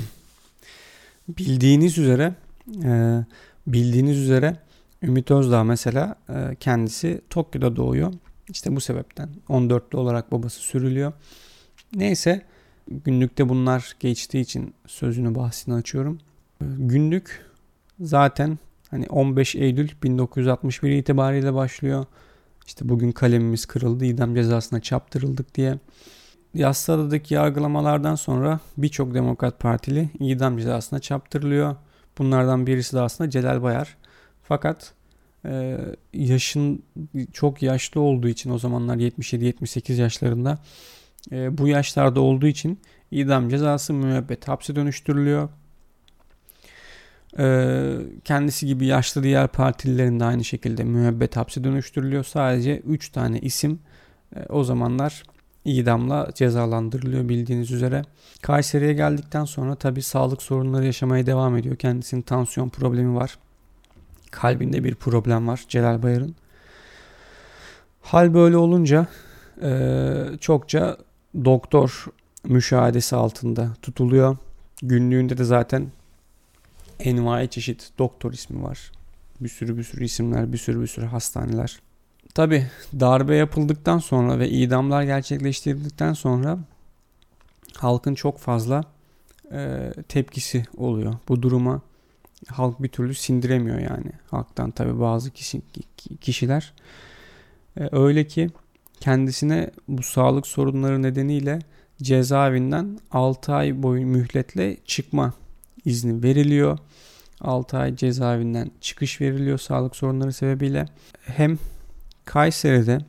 Bildiğiniz 1.38 1.98
üzere 1.98 2.36
e, 2.84 3.24
bildiğiniz 3.68 4.18
üzere 4.18 4.58
Ümit 5.03 5.32
Özdağ 5.32 5.63
mesela 5.63 6.15
e, 6.29 6.56
kendisi 6.60 7.22
Tokyo'da 7.29 7.75
doğuyor. 7.75 8.13
İşte 8.50 8.75
bu 8.75 8.82
sebepten 8.82 9.29
14'lü 9.50 9.98
olarak 9.98 10.32
babası 10.32 10.60
sürülüyor. 10.60 11.13
Neyse 11.96 12.41
günlükte 12.88 13.50
bunlar 13.50 13.96
geçtiği 14.00 14.41
için 14.41 14.74
sözünü 14.88 15.36
bahsini 15.36 15.74
açıyorum. 15.75 16.20
E, 16.62 16.65
günlük 16.77 17.46
zaten 18.00 18.58
hani 18.91 19.06
15 19.10 19.56
Eylül 19.56 19.89
1961 20.03 20.91
itibariyle 20.91 21.53
başlıyor. 21.53 22.06
İşte 22.68 22.89
bugün 22.89 23.12
kalemimiz 23.12 23.65
kırıldı, 23.65 24.06
idam 24.06 24.36
cezasına 24.36 24.79
çaptırıldık 24.79 25.56
diye. 25.56 25.79
Yassıada'daki 26.53 27.34
yargılamalardan 27.34 28.15
sonra 28.15 28.60
birçok 28.77 29.13
Demokrat 29.13 29.60
Partili 29.60 30.10
idam 30.20 30.58
cezasına 30.58 31.00
çaptırılıyor. 31.00 31.75
Bunlardan 32.18 32.68
birisi 32.68 32.96
de 32.96 33.01
aslında 33.01 33.29
Celal 33.29 33.63
Bayar. 33.63 33.98
Fakat 34.50 34.94
e, 35.46 35.77
yaşın 36.13 36.84
çok 37.34 37.62
yaşlı 37.62 38.01
olduğu 38.01 38.27
için 38.27 38.50
o 38.50 38.58
zamanlar 38.58 38.98
77-78 38.98 39.94
yaşlarında 39.94 40.58
e, 41.32 41.58
bu 41.58 41.68
yaşlarda 41.68 42.22
olduğu 42.22 42.48
için 42.48 42.79
idam 43.12 43.50
cezası 43.50 43.94
müebbet 43.94 44.48
hapse 44.48 44.75
dönüştürülüyor. 44.75 45.50
E, 47.39 47.46
kendisi 48.24 48.65
gibi 48.68 48.86
yaşlı 48.86 49.24
diğer 49.24 49.48
partililerin 49.48 50.20
de 50.20 50.24
aynı 50.25 50.44
şekilde 50.44 50.84
müebbet 50.84 51.38
hapse 51.38 51.63
dönüştürülüyor. 51.63 52.24
Sadece 52.24 52.79
3 52.79 53.10
tane 53.10 53.39
isim 53.39 53.79
e, 54.36 54.46
o 54.50 54.63
zamanlar 54.63 55.24
idamla 55.65 56.29
cezalandırılıyor 56.36 57.29
bildiğiniz 57.29 57.72
üzere. 57.72 58.01
Kayseri'ye 58.41 58.94
geldikten 58.94 59.46
sonra 59.46 59.75
tabi 59.75 60.01
sağlık 60.01 60.41
sorunları 60.41 60.86
yaşamaya 60.86 61.25
devam 61.25 61.58
ediyor. 61.58 61.75
Kendisinin 61.75 62.22
tansiyon 62.22 62.70
problemi 62.70 63.15
var. 63.15 63.38
Kalbinde 64.32 64.84
bir 64.84 64.96
problem 64.96 65.48
var 65.48 65.66
Celal 65.70 66.04
Bayar'ın. 66.04 66.36
Hal 68.02 68.34
böyle 68.34 68.58
olunca 68.58 69.08
e, 69.62 70.14
çokça 70.42 70.98
doktor 71.46 72.06
müşahedesi 72.44 73.16
altında 73.16 73.70
tutuluyor. 73.82 74.38
Günlüğünde 74.82 75.38
de 75.38 75.44
zaten 75.44 75.88
envai 77.00 77.50
çeşit 77.50 77.92
doktor 78.00 78.34
ismi 78.34 78.64
var. 78.64 78.92
Bir 79.42 79.50
sürü 79.50 79.78
bir 79.78 79.84
sürü 79.84 80.06
isimler, 80.06 80.54
bir 80.54 80.58
sürü 80.58 80.82
bir 80.82 80.88
sürü 80.88 81.06
hastaneler. 81.06 81.80
Tabi 82.34 82.68
darbe 83.00 83.36
yapıldıktan 83.36 84.00
sonra 84.00 84.40
ve 84.40 84.50
idamlar 84.50 85.04
gerçekleştirildikten 85.04 86.14
sonra 86.14 86.60
halkın 87.78 88.16
çok 88.16 88.40
fazla 88.40 88.84
e, 89.52 89.92
tepkisi 90.08 90.66
oluyor. 90.78 91.16
Bu 91.28 91.42
duruma 91.42 91.82
halk 92.48 92.84
bir 92.84 92.88
türlü 92.88 93.13
sindiremiyor 93.13 93.79
yani. 93.79 94.12
Halktan 94.31 94.72
tabi 94.72 95.00
bazı 95.00 95.31
kişi, 95.31 95.62
kişiler. 96.22 96.74
E, 97.79 97.89
öyle 97.91 98.27
ki 98.27 98.50
kendisine 99.00 99.72
bu 99.88 100.03
sağlık 100.03 100.48
sorunları 100.48 101.01
nedeniyle 101.01 101.60
cezaevinden 102.01 103.00
6 103.12 103.53
ay 103.53 103.84
boyu 103.84 104.05
mühletle 104.05 104.77
çıkma 104.86 105.34
izni 105.86 106.24
veriliyor. 106.24 106.77
6 107.41 107.77
ay 107.77 107.96
cezaevinden 107.96 108.72
çıkış 108.81 109.22
veriliyor 109.22 109.58
sağlık 109.58 109.96
sorunları 109.96 110.34
sebebiyle. 110.34 110.86
Hem 111.22 111.58
Kayseri'de 112.25 113.00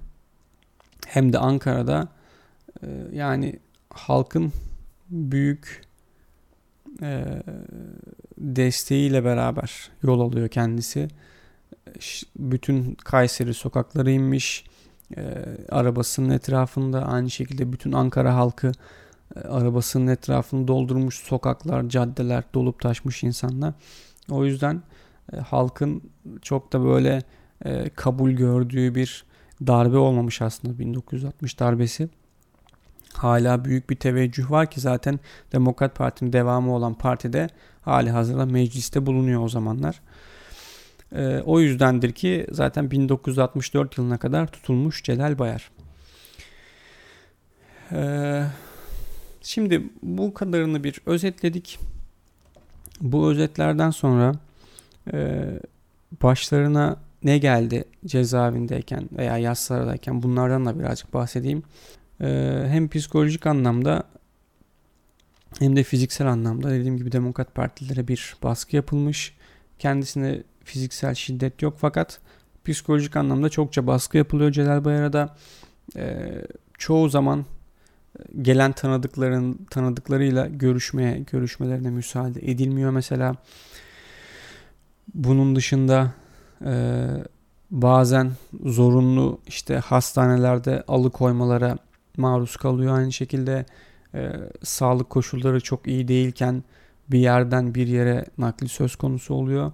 hem 1.06 1.32
de 1.32 1.38
Ankara'da 1.38 2.08
e, 2.82 2.86
yani 3.12 3.58
halkın 3.94 4.52
büyük 5.10 5.89
e, 7.02 7.42
desteğiyle 8.38 9.24
beraber 9.24 9.90
yol 10.02 10.20
alıyor 10.20 10.48
kendisi. 10.48 11.08
Bütün 12.36 12.94
Kayseri 12.94 13.54
sokakları 13.54 14.10
inmiş. 14.10 14.64
E, 15.16 15.22
arabasının 15.68 16.30
etrafında 16.30 17.06
aynı 17.06 17.30
şekilde 17.30 17.72
bütün 17.72 17.92
Ankara 17.92 18.34
halkı 18.34 18.72
e, 19.36 19.40
arabasının 19.40 20.06
etrafını 20.06 20.68
doldurmuş 20.68 21.14
sokaklar, 21.14 21.88
caddeler 21.88 22.44
dolup 22.54 22.80
taşmış 22.80 23.22
insanlar. 23.22 23.74
O 24.30 24.44
yüzden 24.44 24.82
e, 25.32 25.36
halkın 25.36 26.02
çok 26.42 26.72
da 26.72 26.84
böyle 26.84 27.22
e, 27.64 27.88
kabul 27.88 28.30
gördüğü 28.30 28.94
bir 28.94 29.24
darbe 29.66 29.96
olmamış 29.96 30.42
aslında 30.42 30.78
1960 30.78 31.60
darbesi. 31.60 32.08
Hala 33.14 33.64
büyük 33.64 33.90
bir 33.90 33.96
teveccüh 33.96 34.50
var 34.50 34.70
ki 34.70 34.80
zaten 34.80 35.20
Demokrat 35.52 35.94
Parti'nin 35.94 36.32
devamı 36.32 36.74
olan 36.74 36.94
partide 36.94 37.48
hali 37.82 38.10
hazırda 38.10 38.46
mecliste 38.46 39.06
bulunuyor 39.06 39.44
o 39.44 39.48
zamanlar. 39.48 40.00
E, 41.12 41.40
o 41.44 41.60
yüzdendir 41.60 42.12
ki 42.12 42.46
zaten 42.50 42.90
1964 42.90 43.98
yılına 43.98 44.18
kadar 44.18 44.46
tutulmuş 44.46 45.04
Celal 45.04 45.38
Bayar. 45.38 45.70
E, 47.92 48.42
şimdi 49.42 49.82
bu 50.02 50.34
kadarını 50.34 50.84
bir 50.84 51.00
özetledik. 51.06 51.78
Bu 53.00 53.30
özetlerden 53.30 53.90
sonra 53.90 54.34
e, 55.12 55.44
başlarına 56.22 56.96
ne 57.24 57.38
geldi 57.38 57.84
cezaevindeyken 58.06 59.08
veya 59.12 59.38
yaslardayken 59.38 60.22
bunlardan 60.22 60.66
da 60.66 60.78
birazcık 60.78 61.14
bahsedeyim. 61.14 61.62
Ee, 62.20 62.64
hem 62.68 62.88
psikolojik 62.88 63.46
anlamda 63.46 64.04
hem 65.58 65.76
de 65.76 65.82
fiziksel 65.82 66.26
anlamda 66.26 66.70
dediğim 66.70 66.96
gibi 66.96 67.12
Demokrat 67.12 67.54
Partilere 67.54 68.08
bir 68.08 68.36
baskı 68.42 68.76
yapılmış. 68.76 69.36
Kendisine 69.78 70.42
fiziksel 70.64 71.14
şiddet 71.14 71.62
yok 71.62 71.76
fakat 71.78 72.20
psikolojik 72.64 73.16
anlamda 73.16 73.48
çokça 73.48 73.86
baskı 73.86 74.16
yapılıyor 74.16 74.52
Celal 74.52 74.84
Bayar'a 74.84 75.12
da. 75.12 75.36
E, 75.96 76.32
çoğu 76.78 77.08
zaman 77.08 77.44
gelen 78.42 78.72
tanıdıkların 78.72 79.66
tanıdıklarıyla 79.70 80.46
görüşmeye 80.46 81.18
görüşmelerine 81.18 81.90
müsaade 81.90 82.40
edilmiyor 82.40 82.90
mesela. 82.90 83.36
Bunun 85.14 85.56
dışında 85.56 86.12
e, 86.64 87.06
bazen 87.70 88.32
zorunlu 88.64 89.40
işte 89.46 89.76
hastanelerde 89.76 90.84
alıkoymalara 90.88 91.78
maruz 92.16 92.56
kalıyor. 92.56 92.98
Aynı 92.98 93.12
şekilde 93.12 93.66
e, 94.14 94.32
sağlık 94.62 95.10
koşulları 95.10 95.60
çok 95.60 95.86
iyi 95.86 96.08
değilken 96.08 96.64
bir 97.08 97.18
yerden 97.18 97.74
bir 97.74 97.86
yere 97.86 98.24
nakli 98.38 98.68
söz 98.68 98.96
konusu 98.96 99.34
oluyor. 99.34 99.72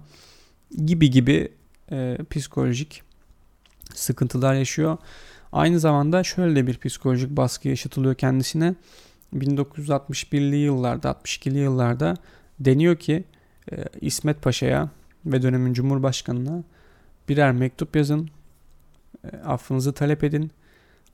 Gibi 0.85 1.11
gibi 1.11 1.51
e, 1.91 2.17
psikolojik 2.29 3.03
sıkıntılar 3.93 4.53
yaşıyor. 4.53 4.97
Aynı 5.51 5.79
zamanda 5.79 6.23
şöyle 6.23 6.55
de 6.55 6.67
bir 6.67 6.77
psikolojik 6.77 7.29
baskı 7.29 7.67
yaşatılıyor 7.67 8.15
kendisine. 8.15 8.75
1961'li 9.35 10.55
yıllarda, 10.55 11.09
62'li 11.11 11.57
yıllarda 11.57 12.17
deniyor 12.59 12.95
ki 12.95 13.23
e, 13.71 13.85
İsmet 14.01 14.41
Paşa'ya 14.41 14.89
ve 15.25 15.41
dönemin 15.41 15.73
Cumhurbaşkanı'na 15.73 16.63
birer 17.29 17.51
mektup 17.51 17.95
yazın. 17.95 18.29
E, 19.23 19.37
affınızı 19.37 19.93
talep 19.93 20.23
edin. 20.23 20.51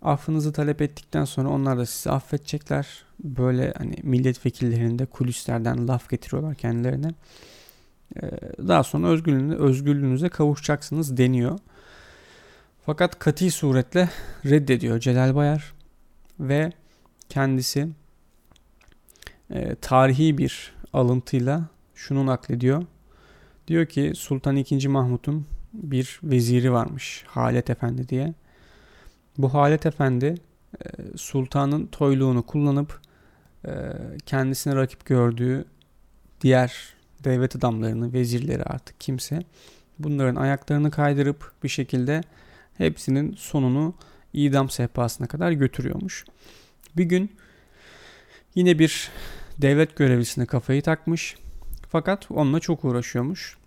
Affınızı 0.03 0.53
talep 0.53 0.81
ettikten 0.81 1.25
sonra 1.25 1.49
onlar 1.49 1.77
da 1.77 1.85
sizi 1.85 2.11
affedecekler. 2.11 2.87
Böyle 3.23 3.73
hani 3.77 3.95
milletvekillerinde 4.03 5.05
kulislerden 5.05 5.87
laf 5.87 6.09
getiriyorlar 6.09 6.55
kendilerine. 6.55 7.11
Ee, 8.15 8.29
daha 8.67 8.83
sonra 8.83 9.07
özgürlüğünüze, 9.07 9.55
özgürlüğünüze 9.55 10.29
kavuşacaksınız 10.29 11.17
deniyor. 11.17 11.59
Fakat 12.85 13.19
kati 13.19 13.51
suretle 13.51 14.09
reddediyor 14.45 14.99
Celal 14.99 15.35
Bayar 15.35 15.73
ve 16.39 16.71
kendisi 17.29 17.87
e, 19.49 19.75
tarihi 19.75 20.37
bir 20.37 20.73
alıntıyla 20.93 21.65
şunu 21.95 22.25
naklediyor. 22.25 22.85
Diyor 23.67 23.85
ki 23.85 24.11
Sultan 24.15 24.55
II. 24.55 24.87
Mahmut'un 24.87 25.45
bir 25.73 26.19
veziri 26.23 26.71
varmış 26.71 27.23
Halet 27.27 27.69
Efendi 27.69 28.09
diye. 28.09 28.33
Bu 29.37 29.53
Halet 29.53 29.85
Efendi 29.85 30.35
e, 30.85 31.17
sultanın 31.17 31.85
toyluğunu 31.85 32.43
kullanıp 32.43 32.99
e, 33.65 33.71
kendisine 34.25 34.75
rakip 34.75 35.05
gördüğü 35.05 35.65
diğer 36.41 36.93
devlet 37.23 37.55
adamlarını, 37.55 38.13
vezirleri 38.13 38.63
artık 38.63 39.01
kimse 39.01 39.43
bunların 39.99 40.35
ayaklarını 40.35 40.91
kaydırıp 40.91 41.51
bir 41.63 41.69
şekilde 41.69 42.21
hepsinin 42.77 43.35
sonunu 43.37 43.93
idam 44.33 44.69
sehpasına 44.69 45.27
kadar 45.27 45.51
götürüyormuş. 45.51 46.25
Bir 46.97 47.03
gün 47.03 47.31
yine 48.55 48.79
bir 48.79 49.11
devlet 49.57 49.95
görevlisine 49.95 50.45
kafayı 50.45 50.81
takmış 50.81 51.35
fakat 51.89 52.31
onunla 52.31 52.59
çok 52.59 52.85
uğraşıyormuş. 52.85 53.57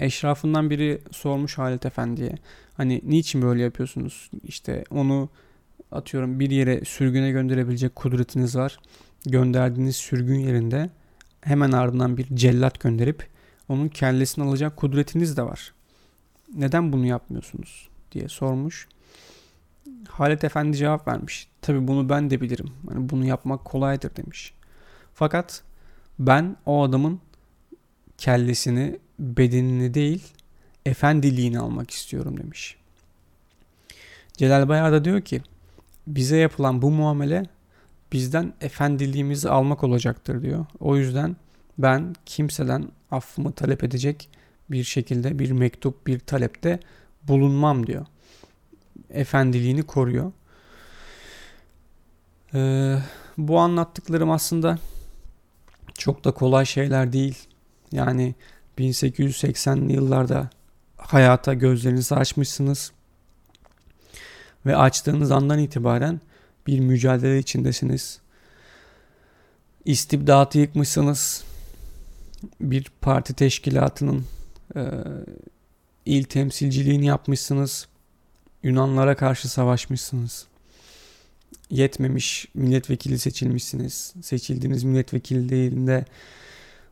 Eşrafından 0.00 0.70
biri 0.70 1.00
sormuş 1.10 1.58
Halit 1.58 1.86
Efendi'ye. 1.86 2.34
Hani 2.74 3.00
niçin 3.04 3.42
böyle 3.42 3.62
yapıyorsunuz? 3.62 4.30
İşte 4.44 4.84
onu 4.90 5.28
atıyorum 5.92 6.40
bir 6.40 6.50
yere 6.50 6.84
sürgüne 6.84 7.30
gönderebilecek 7.30 7.96
kudretiniz 7.96 8.56
var. 8.56 8.78
Gönderdiğiniz 9.26 9.96
sürgün 9.96 10.38
yerinde 10.38 10.90
hemen 11.40 11.72
ardından 11.72 12.16
bir 12.16 12.36
cellat 12.36 12.80
gönderip 12.80 13.26
onun 13.68 13.88
kellesini 13.88 14.44
alacak 14.44 14.76
kudretiniz 14.76 15.36
de 15.36 15.42
var. 15.42 15.74
Neden 16.54 16.92
bunu 16.92 17.06
yapmıyorsunuz 17.06 17.88
diye 18.12 18.28
sormuş. 18.28 18.88
Halit 20.08 20.44
Efendi 20.44 20.76
cevap 20.76 21.08
vermiş. 21.08 21.48
Tabi 21.62 21.88
bunu 21.88 22.08
ben 22.08 22.30
de 22.30 22.40
bilirim. 22.40 22.70
Hani 22.88 23.08
bunu 23.08 23.26
yapmak 23.26 23.64
kolaydır 23.64 24.16
demiş. 24.16 24.54
Fakat 25.14 25.62
ben 26.18 26.56
o 26.66 26.82
adamın 26.82 27.20
kellesini, 28.18 28.98
bedenini 29.18 29.94
değil, 29.94 30.22
efendiliğini 30.86 31.58
almak 31.58 31.90
istiyorum 31.90 32.36
demiş. 32.36 32.76
Celal 34.32 34.68
Bayar 34.68 34.92
da 34.92 35.04
diyor 35.04 35.20
ki 35.20 35.42
bize 36.06 36.36
yapılan 36.36 36.82
bu 36.82 36.90
muamele 36.90 37.46
bizden 38.12 38.54
efendiliğimizi 38.60 39.50
almak 39.50 39.84
olacaktır 39.84 40.42
diyor. 40.42 40.66
O 40.80 40.96
yüzden 40.96 41.36
ben 41.78 42.14
kimseden 42.26 42.88
affımı 43.10 43.52
talep 43.52 43.84
edecek 43.84 44.28
bir 44.70 44.84
şekilde 44.84 45.38
bir 45.38 45.50
mektup, 45.50 46.06
bir 46.06 46.18
talepte 46.18 46.80
bulunmam 47.22 47.86
diyor. 47.86 48.06
Efendiliğini 49.10 49.82
koruyor. 49.82 50.32
Ee, 52.54 52.98
bu 53.38 53.58
anlattıklarım 53.58 54.30
aslında 54.30 54.78
çok 55.94 56.24
da 56.24 56.30
kolay 56.30 56.66
şeyler 56.66 57.12
değil. 57.12 57.48
Yani 57.92 58.34
1880'li 58.78 59.92
yıllarda 59.92 60.50
hayata 60.96 61.54
gözlerinizi 61.54 62.14
açmışsınız 62.14 62.92
ve 64.66 64.76
açtığınız 64.76 65.30
andan 65.30 65.58
itibaren 65.58 66.20
bir 66.66 66.80
mücadele 66.80 67.38
içindesiniz. 67.38 68.20
İstibdatı 69.84 70.58
yıkmışsınız. 70.58 71.44
Bir 72.60 72.86
parti 73.00 73.34
teşkilatının 73.34 74.24
e, 74.76 74.82
il 76.06 76.24
temsilciliğini 76.24 77.06
yapmışsınız. 77.06 77.88
Yunanlara 78.62 79.16
karşı 79.16 79.48
savaşmışsınız. 79.48 80.46
Yetmemiş 81.70 82.48
milletvekili 82.54 83.18
seçilmişsiniz. 83.18 84.14
Seçildiğiniz 84.22 84.84
milletvekilliğinde 84.84 86.04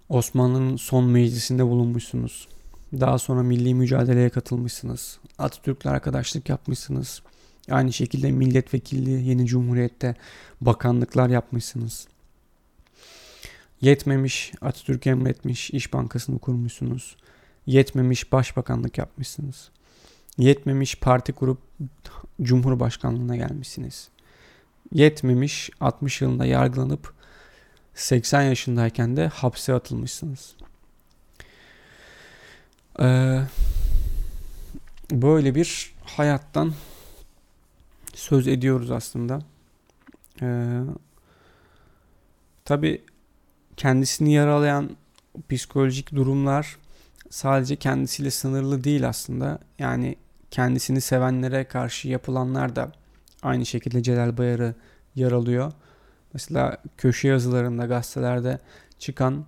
Osmanlı'nın 0.09 0.77
son 0.77 1.05
meclisinde 1.05 1.67
bulunmuşsunuz. 1.67 2.49
Daha 2.93 3.19
sonra 3.19 3.43
milli 3.43 3.75
mücadeleye 3.75 4.29
katılmışsınız. 4.29 5.19
Atatürk'le 5.39 5.87
arkadaşlık 5.87 6.49
yapmışsınız. 6.49 7.23
Aynı 7.71 7.93
şekilde 7.93 8.33
milletvekilliği 8.33 9.29
yeni 9.29 9.47
cumhuriyette 9.47 10.15
bakanlıklar 10.61 11.29
yapmışsınız. 11.29 12.09
Yetmemiş 13.81 14.53
Atatürk 14.61 15.07
emretmiş 15.07 15.71
İş 15.71 15.93
Bankası'nı 15.93 16.39
kurmuşsunuz. 16.39 17.17
Yetmemiş 17.67 18.33
başbakanlık 18.33 18.99
yapmışsınız. 18.99 19.71
Yetmemiş 20.39 20.97
parti 20.97 21.33
kurup 21.33 21.59
Cumhurbaşkanlığına 22.43 23.37
gelmişsiniz. 23.37 24.09
Yetmemiş 24.93 25.71
60 25.81 26.21
yılında 26.21 26.45
yargılanıp 26.47 27.16
80 27.97 28.43
yaşındayken 28.43 29.17
de 29.17 29.27
hapse 29.27 29.75
atılmışsınız. 29.75 30.57
Ee, 33.01 33.41
böyle 35.11 35.55
bir 35.55 35.95
hayattan 36.05 36.75
söz 38.15 38.49
ediyoruz 38.49 38.91
aslında. 38.91 39.41
Ee, 40.43 40.81
Tabi 42.67 43.03
kendisini 43.77 44.33
yaralayan 44.33 44.97
psikolojik 45.49 46.15
durumlar 46.15 46.77
sadece 47.31 47.77
kendisiyle 47.77 48.31
sınırlı 48.31 48.85
değil 48.85 49.09
aslında. 49.09 49.59
Yani 49.79 50.17
kendisini 50.51 51.01
sevenlere 51.01 51.65
karşı 51.65 52.09
yapılanlar 52.09 52.77
da 52.77 52.93
aynı 53.43 53.67
şekilde 53.67 54.03
Celal 54.03 54.37
Bayar'ı 54.37 54.75
yaralıyor. 55.15 55.73
Mesela 56.37 56.77
köşe 56.97 57.29
yazılarında 57.29 57.87
gazetelerde 57.87 58.59
çıkan 58.99 59.45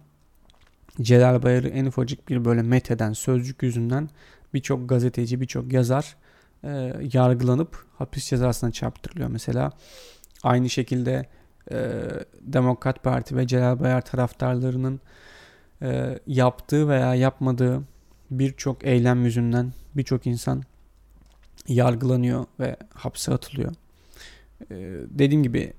Celal 1.00 1.42
Bayar'ı 1.42 1.68
en 1.68 1.86
ufacık 1.86 2.28
bir 2.28 2.44
böyle 2.44 2.62
metheden 2.62 3.12
sözcük 3.12 3.62
yüzünden 3.62 4.08
birçok 4.54 4.88
gazeteci, 4.88 5.40
birçok 5.40 5.72
yazar 5.72 6.16
e, 6.64 6.92
yargılanıp 7.12 7.86
hapis 7.98 8.28
cezasına 8.28 8.70
çarptırılıyor. 8.72 9.28
Mesela 9.28 9.72
aynı 10.42 10.70
şekilde 10.70 11.26
e, 11.72 12.02
Demokrat 12.40 13.02
Parti 13.02 13.36
ve 13.36 13.46
Celal 13.46 13.80
Bayar 13.80 14.00
taraftarlarının 14.00 15.00
e, 15.82 16.18
yaptığı 16.26 16.88
veya 16.88 17.14
yapmadığı 17.14 17.82
birçok 18.30 18.84
eylem 18.84 19.24
yüzünden 19.24 19.72
birçok 19.96 20.26
insan 20.26 20.62
yargılanıyor 21.66 22.46
ve 22.60 22.76
hapse 22.94 23.32
atılıyor. 23.32 23.72
E, 24.70 24.76
dediğim 25.10 25.42
gibi 25.42 25.72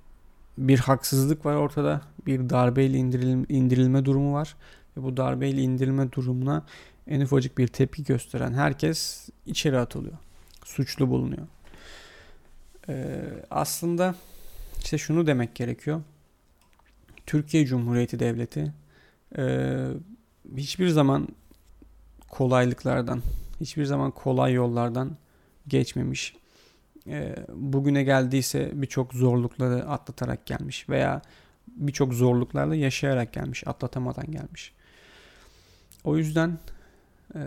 bir 0.67 0.79
haksızlık 0.79 1.45
var 1.45 1.55
ortada. 1.55 2.01
Bir 2.25 2.49
darbeyle 2.49 2.97
indirilme, 2.97 3.45
indirilme 3.49 4.05
durumu 4.05 4.33
var. 4.33 4.55
Ve 4.97 5.03
bu 5.03 5.17
darbeyle 5.17 5.61
indirilme 5.61 6.11
durumuna 6.11 6.65
en 7.07 7.21
ufacık 7.21 7.57
bir 7.57 7.67
tepki 7.67 8.03
gösteren 8.03 8.53
herkes 8.53 9.29
içeri 9.45 9.79
atılıyor. 9.79 10.17
Suçlu 10.65 11.09
bulunuyor. 11.09 11.47
Ee, 12.89 13.21
aslında 13.51 14.15
işte 14.79 14.97
şunu 14.97 15.27
demek 15.27 15.55
gerekiyor. 15.55 16.01
Türkiye 17.25 17.65
Cumhuriyeti 17.65 18.19
Devleti 18.19 18.73
e, 19.37 19.75
hiçbir 20.57 20.87
zaman 20.87 21.27
kolaylıklardan, 22.29 23.21
hiçbir 23.59 23.85
zaman 23.85 24.11
kolay 24.11 24.53
yollardan 24.53 25.17
geçmemiş. 25.67 26.35
E, 27.09 27.35
bugüne 27.53 28.03
geldiyse 28.03 28.71
birçok 28.73 29.13
zorlukları 29.13 29.89
atlatarak 29.89 30.45
gelmiş 30.45 30.89
veya 30.89 31.21
birçok 31.67 32.13
zorluklarla 32.13 32.75
yaşayarak 32.75 33.33
gelmiş, 33.33 33.67
atlatamadan 33.67 34.31
gelmiş. 34.31 34.73
O 36.03 36.17
yüzden 36.17 36.57
e, 37.35 37.41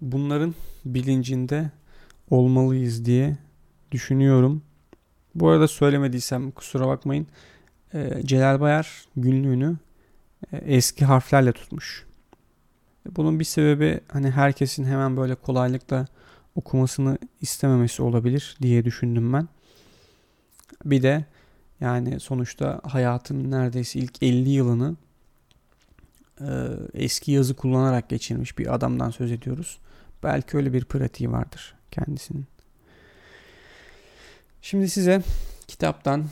bunların 0.00 0.54
bilincinde 0.84 1.70
olmalıyız 2.30 3.04
diye 3.04 3.36
düşünüyorum. 3.92 4.62
Bu 5.34 5.48
arada 5.48 5.68
söylemediysem 5.68 6.50
kusura 6.50 6.88
bakmayın. 6.88 7.26
E, 7.94 8.22
Celal 8.24 8.60
Bayar 8.60 9.04
günlüğünü 9.16 9.76
e, 10.52 10.56
eski 10.56 11.04
harflerle 11.04 11.52
tutmuş. 11.52 12.06
Bunun 13.16 13.40
bir 13.40 13.44
sebebi 13.44 14.00
hani 14.08 14.30
herkesin 14.30 14.84
hemen 14.84 15.16
böyle 15.16 15.34
kolaylıkla 15.34 16.06
okumasını 16.56 17.18
istememesi 17.40 18.02
olabilir 18.02 18.56
diye 18.62 18.84
düşündüm 18.84 19.32
ben. 19.32 19.48
Bir 20.84 21.02
de 21.02 21.24
yani 21.80 22.20
sonuçta 22.20 22.80
hayatının 22.84 23.50
neredeyse 23.50 23.98
ilk 23.98 24.22
50 24.22 24.50
yılını 24.50 24.96
e, 26.40 26.46
eski 26.94 27.32
yazı 27.32 27.54
kullanarak 27.54 28.08
geçirmiş 28.08 28.58
bir 28.58 28.74
adamdan 28.74 29.10
söz 29.10 29.32
ediyoruz. 29.32 29.78
Belki 30.22 30.56
öyle 30.56 30.72
bir 30.72 30.84
pratiği 30.84 31.32
vardır 31.32 31.74
kendisinin. 31.90 32.46
Şimdi 34.62 34.88
size 34.88 35.22
kitaptan 35.68 36.24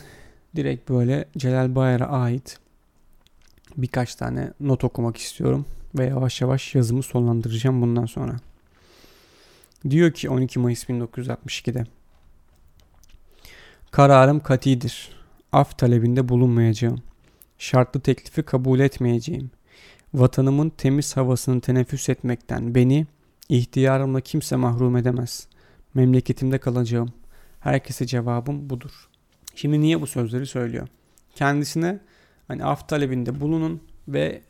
direkt 0.57 0.91
böyle 0.91 1.25
Celal 1.37 1.75
Bayar'a 1.75 2.07
ait 2.07 2.59
birkaç 3.77 4.15
tane 4.15 4.53
not 4.61 4.85
okumak 4.85 5.17
istiyorum 5.17 5.67
ve 5.95 6.07
yavaş 6.07 6.41
yavaş 6.41 6.75
yazımı 6.75 7.03
sonlandıracağım 7.03 7.83
bundan 7.83 8.07
sonra. 8.07 8.37
Diyor 9.91 10.13
ki 10.13 10.31
12 10.31 10.59
Mayıs 10.59 10.85
1962'de 10.85 11.85
Kararım 13.91 14.41
katidir. 14.41 15.09
Af 15.53 15.79
talebinde 15.79 16.29
bulunmayacağım. 16.29 17.03
Şartlı 17.59 18.01
teklifi 18.01 18.43
kabul 18.43 18.81
etmeyeceğim. 18.81 19.51
Vatanımın 20.15 20.71
temiz 20.71 21.17
havasını 21.17 21.61
teneffüs 21.61 22.09
etmekten 22.09 22.75
beni 22.75 23.07
ihtiyarımla 23.49 24.21
kimse 24.21 24.57
mahrum 24.57 24.97
edemez. 24.97 25.49
Memleketimde 25.95 26.59
kalacağım. 26.59 27.13
Herkese 27.61 28.07
cevabım 28.07 28.71
budur. 28.71 29.09
Şimdi 29.55 29.81
niye 29.81 30.01
bu 30.01 30.07
sözleri 30.07 30.47
söylüyor? 30.47 30.89
Kendisine 31.35 31.99
hani 32.49 32.65
af 32.65 32.89
talebinde 32.89 33.41
bulunun 33.41 33.83
ve 34.09 34.43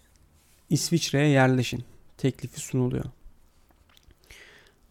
İsviçre'ye 0.70 1.29
yerleşin 1.29 1.85
teklifi 2.16 2.61
sunuluyor. 2.61 3.05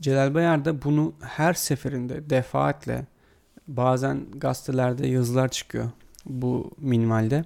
Celal 0.01 0.33
Bayar 0.33 0.65
da 0.65 0.81
bunu 0.81 1.13
her 1.21 1.53
seferinde 1.53 2.29
defaatle 2.29 3.05
bazen 3.67 4.31
gazetelerde 4.31 5.07
yazılar 5.07 5.51
çıkıyor 5.51 5.91
bu 6.25 6.71
minvalde. 6.77 7.45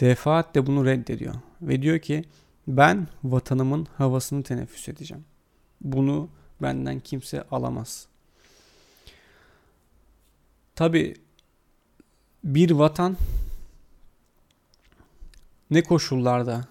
Defaatle 0.00 0.66
bunu 0.66 0.86
reddediyor 0.86 1.34
ve 1.62 1.82
diyor 1.82 1.98
ki 1.98 2.24
ben 2.68 3.08
vatanımın 3.24 3.86
havasını 3.96 4.42
teneffüs 4.42 4.88
edeceğim. 4.88 5.24
Bunu 5.80 6.28
benden 6.62 7.00
kimse 7.00 7.42
alamaz. 7.50 8.06
Tabi 10.74 11.14
bir 12.44 12.70
vatan 12.70 13.16
ne 15.70 15.82
koşullarda 15.82 16.64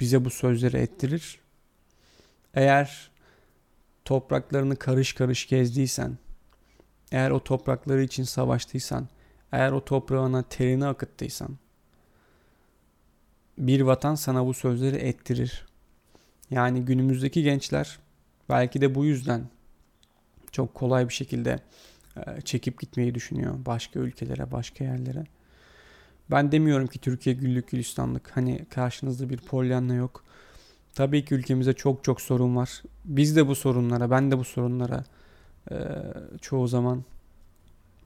bize 0.00 0.24
bu 0.24 0.30
sözleri 0.30 0.76
ettirir? 0.76 1.38
Eğer 2.54 3.10
topraklarını 4.04 4.76
karış 4.76 5.12
karış 5.12 5.48
gezdiysen, 5.48 6.18
eğer 7.12 7.30
o 7.30 7.44
toprakları 7.44 8.02
için 8.02 8.24
savaştıysan, 8.24 9.08
eğer 9.52 9.72
o 9.72 9.84
toprağına 9.84 10.42
terini 10.42 10.86
akıttıysan, 10.86 11.58
bir 13.58 13.80
vatan 13.80 14.14
sana 14.14 14.46
bu 14.46 14.54
sözleri 14.54 14.96
ettirir. 14.96 15.66
Yani 16.50 16.84
günümüzdeki 16.84 17.42
gençler 17.42 17.98
belki 18.48 18.80
de 18.80 18.94
bu 18.94 19.04
yüzden 19.04 19.44
çok 20.52 20.74
kolay 20.74 21.08
bir 21.08 21.14
şekilde 21.14 21.60
e, 22.16 22.40
çekip 22.40 22.80
gitmeyi 22.80 23.14
düşünüyor 23.14 23.54
başka 23.66 24.00
ülkelere, 24.00 24.52
başka 24.52 24.84
yerlere. 24.84 25.24
Ben 26.30 26.52
demiyorum 26.52 26.86
ki 26.86 26.98
Türkiye 26.98 27.36
güllük 27.36 27.68
gülistanlık. 27.68 28.36
Hani 28.36 28.64
karşınızda 28.64 29.30
bir 29.30 29.38
polyanla 29.38 29.94
yok. 29.94 30.24
Tabii 30.94 31.24
ki 31.24 31.34
ülkemizde 31.34 31.72
çok 31.72 32.04
çok 32.04 32.20
sorun 32.20 32.56
var. 32.56 32.82
Biz 33.04 33.36
de 33.36 33.48
bu 33.48 33.54
sorunlara, 33.54 34.10
ben 34.10 34.30
de 34.30 34.38
bu 34.38 34.44
sorunlara 34.44 35.04
e, 35.70 35.76
çoğu 36.40 36.68
zaman 36.68 37.04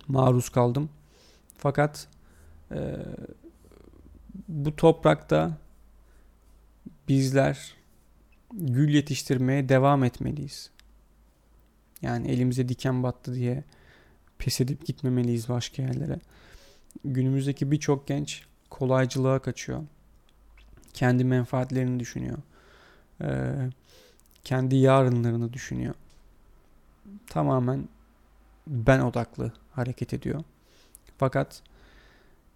maruz 0.09 0.49
kaldım. 0.49 0.91
Fakat 1.59 2.09
e, 2.73 2.97
bu 4.49 4.77
toprakta 4.77 5.59
bizler 7.09 7.75
gül 8.53 8.95
yetiştirmeye 8.95 9.69
devam 9.69 10.05
etmeliyiz. 10.05 10.71
Yani 12.03 12.29
elimize 12.29 12.69
diken 12.69 13.03
battı 13.03 13.35
diye 13.35 13.65
pes 14.39 14.61
edip 14.61 14.87
gitmemeliyiz 14.87 15.49
başka 15.49 15.83
yerlere. 15.83 16.21
Günümüzdeki 17.05 17.71
birçok 17.71 18.07
genç 18.07 18.45
kolaycılığa 18.71 19.39
kaçıyor. 19.39 19.83
Kendi 20.95 21.25
menfaatlerini 21.25 22.01
düşünüyor. 22.01 22.39
Ee, 23.23 23.71
kendi 24.45 24.77
yarınlarını 24.77 25.53
düşünüyor. 25.53 25.95
Tamamen 27.27 27.89
ben 28.67 29.01
odaklı 29.01 29.53
hareket 29.73 30.15
ediyor. 30.15 30.45
Fakat 31.19 31.63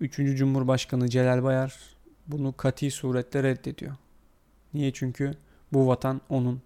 3. 0.01 0.17
Cumhurbaşkanı 0.17 1.09
Celal 1.09 1.43
Bayar 1.43 1.79
bunu 2.27 2.57
kati 2.57 2.91
suretle 2.91 3.43
reddediyor. 3.43 3.97
Niye? 4.75 4.93
Çünkü 4.93 5.35
bu 5.73 5.89
vatan 5.89 6.21
onun. 6.29 6.63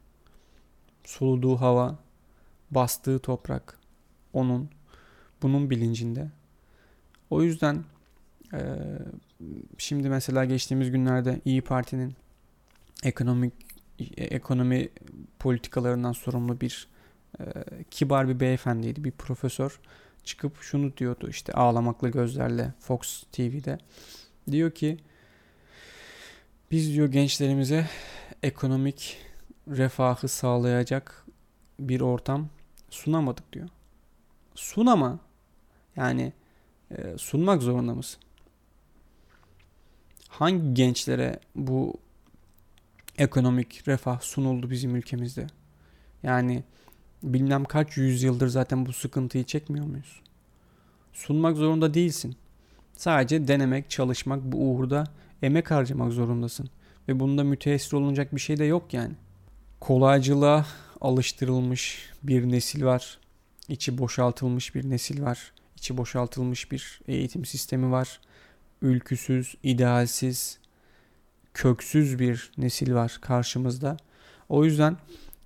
Soluduğu 1.05 1.57
hava, 1.57 1.99
bastığı 2.71 3.19
toprak 3.19 3.79
onun 4.33 4.71
bunun 5.43 5.71
bilincinde. 5.71 6.31
O 7.31 7.43
yüzden 7.43 7.85
e, 8.53 8.61
şimdi 9.79 10.09
mesela 10.09 10.45
geçtiğimiz 10.45 10.91
günlerde 10.91 11.41
İyi 11.45 11.63
Parti'nin 11.63 12.15
ekonomik 13.03 13.53
ekonomi 14.17 14.89
politikalarından 15.39 16.13
sorumlu 16.13 16.61
bir 16.61 16.89
e, 17.41 17.45
kibar 17.91 18.29
bir 18.29 18.41
beyefendiydi, 18.41 19.05
bir 19.05 19.11
profesör 19.11 19.81
çıkıp 20.25 20.63
şunu 20.63 20.97
diyordu 20.97 21.29
işte 21.29 21.53
ağlamaklı 21.53 22.09
gözlerle 22.09 22.73
Fox 22.81 23.23
TV'de. 23.33 23.79
Diyor 24.51 24.71
ki 24.71 24.99
biz 26.71 26.95
diyor 26.95 27.09
gençlerimize 27.09 27.89
ekonomik 28.43 29.17
refahı 29.69 30.29
sağlayacak 30.29 31.27
bir 31.81 32.01
ortam 32.01 32.49
sunamadık 32.91 33.53
diyor. 33.53 33.69
Sunama. 34.55 35.19
Yani 35.97 36.33
e, 36.91 37.19
sunmak 37.19 37.63
zorunda 37.63 37.95
mısın? 37.95 38.21
Hangi 40.29 40.75
gençlere 40.75 41.41
bu 41.55 41.95
ekonomik 43.19 43.89
refah 43.89 44.21
sunuldu 44.21 44.71
bizim 44.71 44.97
ülkemizde? 44.97 45.47
Yani 46.23 46.65
bilmem 47.23 47.65
kaç 47.65 47.97
yüzyıldır 47.97 48.49
zaten 48.49 48.87
bu 48.87 48.93
sıkıntıyı 48.93 49.45
çekmiyor 49.45 49.87
muyuz? 49.87 50.21
Sunmak 51.13 51.57
zorunda 51.57 51.95
değilsin. 51.95 52.37
Sadece 52.93 53.49
denemek, 53.49 53.91
çalışmak, 53.91 54.43
bu 54.43 54.59
uğurda 54.59 55.05
emek 55.43 55.71
harcamak 55.71 56.13
zorundasın. 56.13 56.71
Ve 57.09 57.21
bunda 57.21 57.45
müteessir 57.45 57.93
olunacak 57.93 58.35
bir 58.35 58.41
şey 58.41 58.59
de 58.59 58.65
yok 58.65 58.95
yani. 58.95 59.15
Kolaycılığa 59.81 60.67
alıştırılmış 61.01 62.11
bir 62.23 62.49
nesil 62.49 62.85
var. 62.85 63.19
İçi 63.69 63.99
boşaltılmış 63.99 64.75
bir 64.75 64.91
nesil 64.91 65.23
var. 65.23 65.53
İçi 65.77 65.97
boşaltılmış 65.97 66.73
bir 66.73 67.01
eğitim 67.09 67.45
sistemi 67.45 67.91
var. 67.91 68.21
Ülküsüz, 68.83 69.55
idealsiz, 69.63 70.59
köksüz 71.57 72.19
bir 72.19 72.51
nesil 72.59 72.95
var 72.95 73.19
karşımızda. 73.21 73.97
O 74.49 74.65
yüzden 74.65 74.97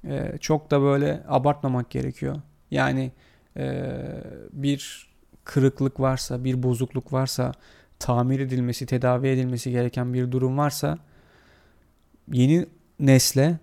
e, 0.05 0.39
çok 0.41 0.71
da 0.71 0.83
böyle 0.83 1.25
abartmamak 1.29 1.91
gerekiyor. 1.91 2.37
Yani 2.71 3.13
e, 3.57 3.97
bir 4.53 5.11
kırıklık 5.45 6.01
varsa, 6.01 6.45
bir 6.45 6.63
bozukluk 6.63 7.13
varsa, 7.13 7.53
tamir 7.99 8.41
edilmesi, 8.41 8.87
tedavi 8.87 9.29
edilmesi 9.29 9.71
gereken 9.71 10.15
bir 10.15 10.33
durum 10.33 10.59
varsa 10.59 10.99
yeni 12.33 12.67
nesle 13.01 13.59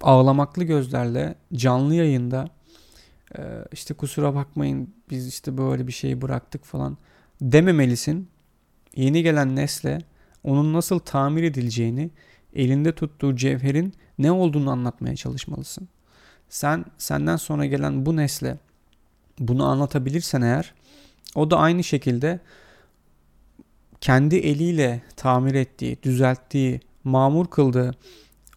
ağlamaklı 0.00 0.64
gözlerle 0.64 1.34
canlı 1.54 1.94
yayında 1.94 2.48
e, 3.38 3.40
işte 3.72 3.94
kusura 3.94 4.34
bakmayın 4.34 4.94
biz 5.10 5.28
işte 5.28 5.58
böyle 5.58 5.86
bir 5.86 5.92
şeyi 5.92 6.22
bıraktık 6.22 6.64
falan 6.64 6.98
dememelisin. 7.40 8.28
Yeni 8.96 9.22
gelen 9.22 9.56
nesle 9.56 9.98
onun 10.44 10.72
nasıl 10.72 10.98
tamir 10.98 11.42
edileceğini, 11.42 12.10
elinde 12.54 12.92
tuttuğu 12.92 13.36
cevherin 13.36 13.94
ne 14.18 14.32
olduğunu 14.32 14.70
anlatmaya 14.70 15.16
çalışmalısın. 15.16 15.88
Sen 16.48 16.84
senden 16.98 17.36
sonra 17.36 17.66
gelen 17.66 18.06
bu 18.06 18.16
nesle 18.16 18.58
bunu 19.38 19.66
anlatabilirsen 19.66 20.42
eğer 20.42 20.74
o 21.34 21.50
da 21.50 21.58
aynı 21.58 21.84
şekilde 21.84 22.40
kendi 24.00 24.36
eliyle 24.36 25.02
tamir 25.16 25.54
ettiği, 25.54 25.98
düzelttiği, 26.02 26.80
mamur 27.04 27.46
kıldığı 27.46 27.94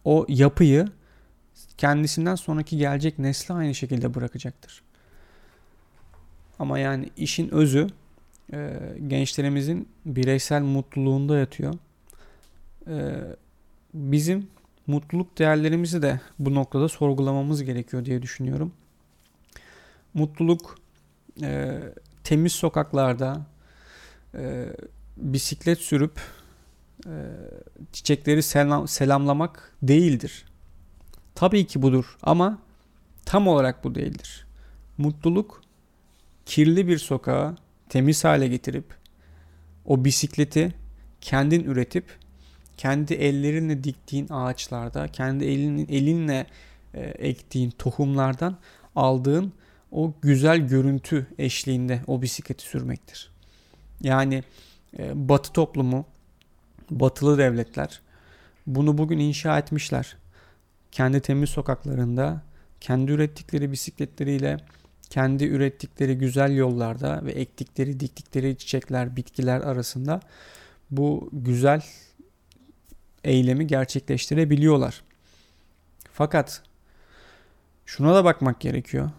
o 0.04 0.26
yapıyı 0.28 0.88
kendisinden 1.78 2.34
sonraki 2.34 2.76
gelecek 2.76 3.18
nesle 3.18 3.54
aynı 3.54 3.74
şekilde 3.74 4.14
bırakacaktır. 4.14 4.82
Ama 6.58 6.78
yani 6.78 7.10
işin 7.16 7.48
özü 7.48 7.86
e, 8.52 8.78
gençlerimizin 9.06 9.88
bireysel 10.06 10.62
mutluluğunda 10.62 11.38
yatıyor. 11.38 11.74
E, 12.88 12.96
bizim 13.94 14.48
mutluluk 14.86 15.38
değerlerimizi 15.38 16.02
de 16.02 16.20
bu 16.38 16.54
noktada 16.54 16.88
sorgulamamız 16.88 17.64
gerekiyor 17.64 18.04
diye 18.04 18.22
düşünüyorum. 18.22 18.72
Mutluluk 20.14 20.78
e, 21.42 21.80
temiz 22.24 22.52
sokaklarda 22.52 23.46
e, 24.34 24.66
bisiklet 25.16 25.78
sürüp 25.78 26.20
e, 27.06 27.12
çiçekleri 27.92 28.42
selam, 28.42 28.88
selamlamak 28.88 29.72
değildir. 29.82 30.44
Tabii 31.34 31.66
ki 31.66 31.82
budur 31.82 32.16
ama 32.22 32.58
tam 33.24 33.48
olarak 33.48 33.84
bu 33.84 33.94
değildir. 33.94 34.46
Mutluluk 34.98 35.62
kirli 36.46 36.88
bir 36.88 36.98
sokağa 36.98 37.56
temiz 37.88 38.24
hale 38.24 38.48
getirip 38.48 38.84
o 39.84 40.04
bisikleti 40.04 40.74
kendin 41.20 41.64
üretip 41.64 42.04
kendi 42.76 43.14
ellerinle 43.14 43.84
diktiğin 43.84 44.28
ağaçlarda, 44.30 45.08
kendi 45.08 45.44
elinin 45.44 45.88
elinle 45.88 46.46
e, 46.94 47.00
ektiğin 47.00 47.70
tohumlardan 47.70 48.58
aldığın 48.96 49.52
o 49.92 50.12
güzel 50.22 50.58
görüntü 50.68 51.26
eşliğinde 51.38 52.00
o 52.06 52.22
bisikleti 52.22 52.64
sürmektir. 52.64 53.30
Yani 54.02 54.42
e, 54.98 55.28
Batı 55.28 55.52
toplumu, 55.52 56.06
Batılı 56.90 57.38
devletler 57.38 58.00
bunu 58.66 58.98
bugün 58.98 59.18
inşa 59.18 59.58
etmişler. 59.58 60.16
Kendi 60.92 61.20
temiz 61.20 61.50
sokaklarında, 61.50 62.42
kendi 62.80 63.12
ürettikleri 63.12 63.72
bisikletleriyle, 63.72 64.56
kendi 65.10 65.44
ürettikleri 65.44 66.18
güzel 66.18 66.56
yollarda 66.56 67.20
ve 67.24 67.32
ektikleri, 67.32 68.00
diktikleri 68.00 68.58
çiçekler, 68.58 69.16
bitkiler 69.16 69.60
arasında 69.60 70.20
bu 70.90 71.28
güzel 71.32 71.82
eylemi 73.24 73.66
gerçekleştirebiliyorlar. 73.66 75.02
Fakat 76.12 76.62
şuna 77.86 78.14
da 78.14 78.24
bakmak 78.24 78.60
gerekiyor. 78.60 79.10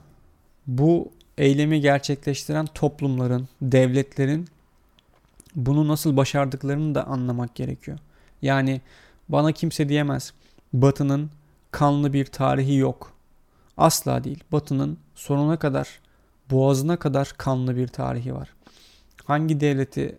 Bu 0.67 1.11
eylemi 1.37 1.81
gerçekleştiren 1.81 2.65
toplumların, 2.65 3.47
devletlerin 3.61 4.47
bunu 5.55 5.87
nasıl 5.87 6.17
başardıklarını 6.17 6.95
da 6.95 7.07
anlamak 7.07 7.55
gerekiyor. 7.55 7.99
Yani 8.41 8.81
bana 9.29 9.51
kimse 9.51 9.89
diyemez. 9.89 10.33
Batı'nın 10.73 11.29
kanlı 11.71 12.13
bir 12.13 12.25
tarihi 12.25 12.75
yok. 12.75 13.16
Asla 13.77 14.23
değil. 14.23 14.43
Batı'nın 14.51 14.97
sonuna 15.15 15.59
kadar, 15.59 15.99
boğazına 16.51 16.97
kadar 16.97 17.33
kanlı 17.37 17.77
bir 17.77 17.87
tarihi 17.87 18.35
var. 18.35 18.53
Hangi 19.25 19.59
devleti 19.59 20.15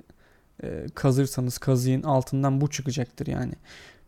e, 0.63 0.87
kazırsanız 0.95 1.59
kazıyın 1.59 2.03
altından 2.03 2.61
bu 2.61 2.71
çıkacaktır 2.71 3.27
yani. 3.27 3.53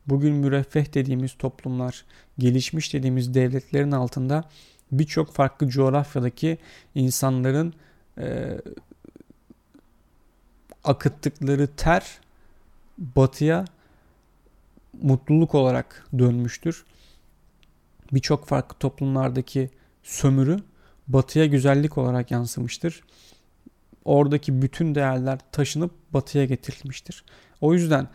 Bugün 0.06 0.34
müreffeh 0.34 0.94
dediğimiz 0.94 1.34
toplumlar, 1.38 2.04
gelişmiş 2.38 2.94
dediğimiz 2.94 3.34
devletlerin 3.34 3.92
altında 3.92 4.44
birçok 4.92 5.32
farklı 5.32 5.68
coğrafyadaki 5.68 6.58
insanların 6.94 7.74
e, 8.18 8.58
akıttıkları 10.84 11.66
ter 11.76 12.18
batıya 12.98 13.64
mutluluk 15.02 15.54
olarak 15.54 16.06
dönmüştür. 16.18 16.84
Birçok 18.12 18.46
farklı 18.46 18.78
toplumlardaki 18.78 19.70
sömürü 20.02 20.58
batıya 21.08 21.46
güzellik 21.46 21.98
olarak 21.98 22.30
yansımıştır. 22.30 23.02
Oradaki 24.04 24.62
bütün 24.62 24.94
değerler 24.94 25.38
taşınıp 25.52 25.92
batıya 26.12 26.44
getirilmiştir. 26.44 27.24
O 27.60 27.74
yüzden 27.74 28.08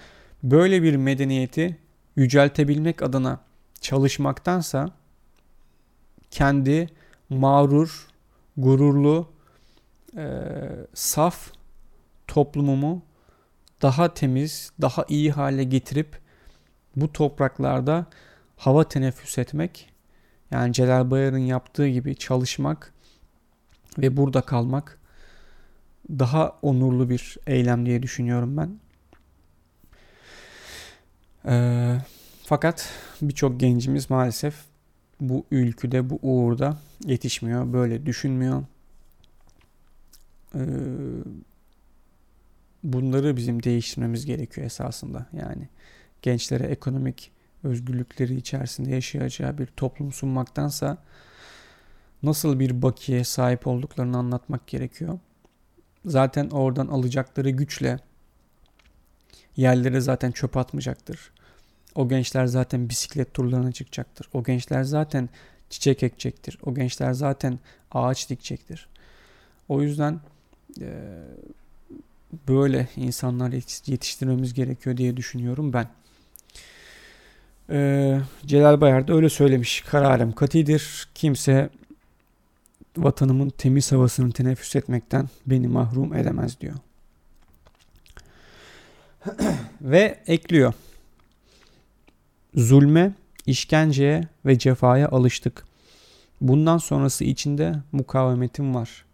böyle 0.43 0.83
bir 0.83 0.95
medeniyeti 0.95 1.77
yüceltebilmek 2.15 3.01
adına 3.01 3.39
çalışmaktansa 3.81 4.89
kendi 6.31 6.89
mağrur, 7.29 8.07
gururlu, 8.57 9.29
e, 10.17 10.41
saf 10.93 11.51
toplumumu 12.27 13.01
daha 13.81 14.13
temiz, 14.13 14.71
daha 14.81 15.05
iyi 15.09 15.31
hale 15.31 15.63
getirip 15.63 16.19
bu 16.95 17.13
topraklarda 17.13 18.05
hava 18.57 18.89
teneffüs 18.89 19.37
etmek, 19.37 19.93
yani 20.51 20.73
Celal 20.73 21.11
Bayar'ın 21.11 21.37
yaptığı 21.37 21.87
gibi 21.87 22.15
çalışmak 22.15 22.93
ve 23.97 24.17
burada 24.17 24.41
kalmak 24.41 24.99
daha 26.09 26.59
onurlu 26.61 27.09
bir 27.09 27.37
eylem 27.47 27.85
diye 27.85 28.03
düşünüyorum 28.03 28.57
ben. 28.57 28.79
Ee, 31.45 31.97
fakat 32.43 32.89
birçok 33.21 33.59
gencimiz 33.59 34.09
maalesef 34.09 34.55
bu 35.19 35.45
ülküde, 35.51 36.09
bu 36.09 36.19
uğurda 36.21 36.77
yetişmiyor, 37.05 37.73
böyle 37.73 38.05
düşünmüyor. 38.05 38.63
Ee, 40.55 40.59
bunları 42.83 43.37
bizim 43.37 43.63
değiştirmemiz 43.63 44.25
gerekiyor 44.25 44.67
esasında. 44.67 45.25
Yani 45.33 45.69
gençlere 46.21 46.63
ekonomik 46.63 47.31
özgürlükleri 47.65 48.35
içerisinde 48.35 48.89
yaşayacağı 48.89 49.57
bir 49.57 49.65
toplum 49.65 50.11
sunmaktansa 50.11 50.97
nasıl 52.23 52.59
bir 52.59 52.81
bakiye 52.81 53.23
sahip 53.23 53.67
olduklarını 53.67 54.17
anlatmak 54.17 54.67
gerekiyor. 54.67 55.19
Zaten 56.05 56.49
oradan 56.49 56.87
alacakları 56.87 57.49
güçle 57.49 57.99
yerlere 59.57 60.01
zaten 60.01 60.31
çöp 60.31 60.57
atmayacaktır. 60.57 61.31
O 61.95 62.09
gençler 62.09 62.45
zaten 62.45 62.89
bisiklet 62.89 63.33
turlarına 63.33 63.71
çıkacaktır. 63.71 64.29
O 64.33 64.43
gençler 64.43 64.83
zaten 64.83 65.29
çiçek 65.69 66.03
ekecektir. 66.03 66.57
O 66.65 66.75
gençler 66.75 67.13
zaten 67.13 67.59
ağaç 67.91 68.29
dikecektir. 68.29 68.87
O 69.69 69.81
yüzden 69.81 70.19
e, 70.81 71.19
böyle 72.47 72.87
insanlar 72.95 73.51
yetiştirmemiz 73.91 74.53
gerekiyor 74.53 74.97
diye 74.97 75.17
düşünüyorum 75.17 75.73
ben. 75.73 75.87
E, 77.69 78.19
Celal 78.45 78.81
Bayar 78.81 79.07
da 79.07 79.13
öyle 79.13 79.29
söylemiş. 79.29 79.81
Kararım 79.81 80.31
katidir. 80.31 81.07
Kimse 81.15 81.69
vatanımın 82.97 83.49
temiz 83.49 83.91
havasını 83.91 84.31
teneffüs 84.31 84.75
etmekten 84.75 85.29
beni 85.45 85.67
mahrum 85.67 86.13
edemez 86.13 86.61
diyor. 86.61 86.75
Ve 89.81 90.19
ekliyor. 90.27 90.73
Zulme, 92.55 93.13
işkenceye 93.45 94.27
ve 94.45 94.59
cefaya 94.59 95.09
alıştık. 95.09 95.65
Bundan 96.41 96.77
sonrası 96.77 97.23
içinde 97.23 97.75
mukavemetim 97.91 98.75
var. 98.75 99.05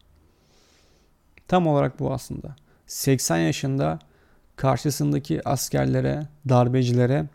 Tam 1.48 1.68
olarak 1.68 2.00
bu 2.00 2.14
aslında. 2.14 2.56
80 2.88 3.38
yaşında 3.38 4.00
karşısındaki 4.56 5.50
askerlere, 5.50 6.28
darbecilere 6.50 7.26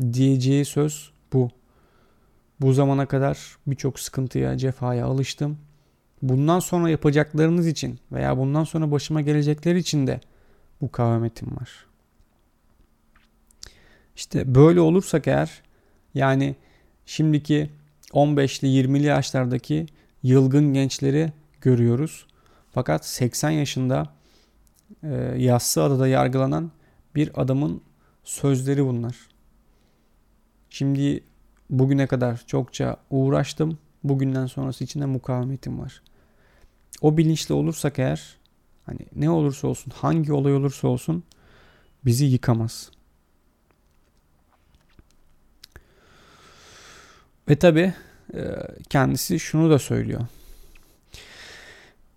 diyeceği 0.00 0.64
söz 0.64 1.10
bu. 1.32 1.50
Bu 2.60 2.72
zamana 2.72 3.06
kadar 3.06 3.38
birçok 3.66 4.00
sıkıntıya, 4.00 4.58
cefaya 4.58 5.06
alıştım. 5.06 5.58
Bundan 6.22 6.58
sonra 6.58 6.90
yapacaklarınız 6.90 7.66
için 7.66 7.98
veya 8.12 8.38
bundan 8.38 8.64
sonra 8.64 8.90
başıma 8.90 9.20
gelecekler 9.20 9.74
için 9.74 10.06
de 10.06 10.20
bu 10.80 10.92
kavemetim 10.92 11.56
var. 11.56 11.86
İşte 14.16 14.54
böyle 14.54 14.80
olursak 14.80 15.26
eğer 15.26 15.62
yani 16.14 16.56
şimdiki 17.06 17.70
15'li 18.12 18.68
20'li 18.68 19.06
yaşlardaki 19.06 19.86
yılgın 20.22 20.74
gençleri 20.74 21.32
görüyoruz. 21.60 22.26
Fakat 22.70 23.06
80 23.06 23.50
yaşında 23.50 24.06
e, 25.02 25.34
Yassı 25.38 25.82
Adada 25.82 26.08
yargılanan 26.08 26.70
bir 27.14 27.42
adamın 27.42 27.82
sözleri 28.24 28.84
bunlar. 28.84 29.29
Şimdi 30.70 31.24
bugüne 31.70 32.06
kadar 32.06 32.42
çokça 32.46 32.96
uğraştım. 33.10 33.78
Bugünden 34.04 34.46
sonrası 34.46 34.84
için 34.84 35.00
de 35.00 35.06
mukavemetim 35.06 35.78
var. 35.78 36.02
O 37.00 37.16
bilinçli 37.16 37.54
olursak 37.54 37.98
eğer 37.98 38.36
hani 38.86 39.00
ne 39.16 39.30
olursa 39.30 39.68
olsun, 39.68 39.92
hangi 39.96 40.32
olay 40.32 40.54
olursa 40.54 40.88
olsun 40.88 41.24
bizi 42.04 42.24
yıkamaz. 42.24 42.90
Ve 47.48 47.56
tabi 47.56 47.94
e, 48.34 48.42
kendisi 48.88 49.40
şunu 49.40 49.70
da 49.70 49.78
söylüyor. 49.78 50.20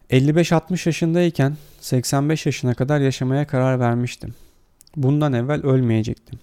55-60 0.10 0.90
yaşındayken 0.90 1.58
85 1.80 2.46
yaşına 2.46 2.74
kadar 2.74 3.00
yaşamaya 3.00 3.48
karar 3.48 3.80
vermiştim. 3.80 4.36
Bundan 4.96 5.34
evvel 5.34 5.64
ölmeyecektim. 5.64 6.40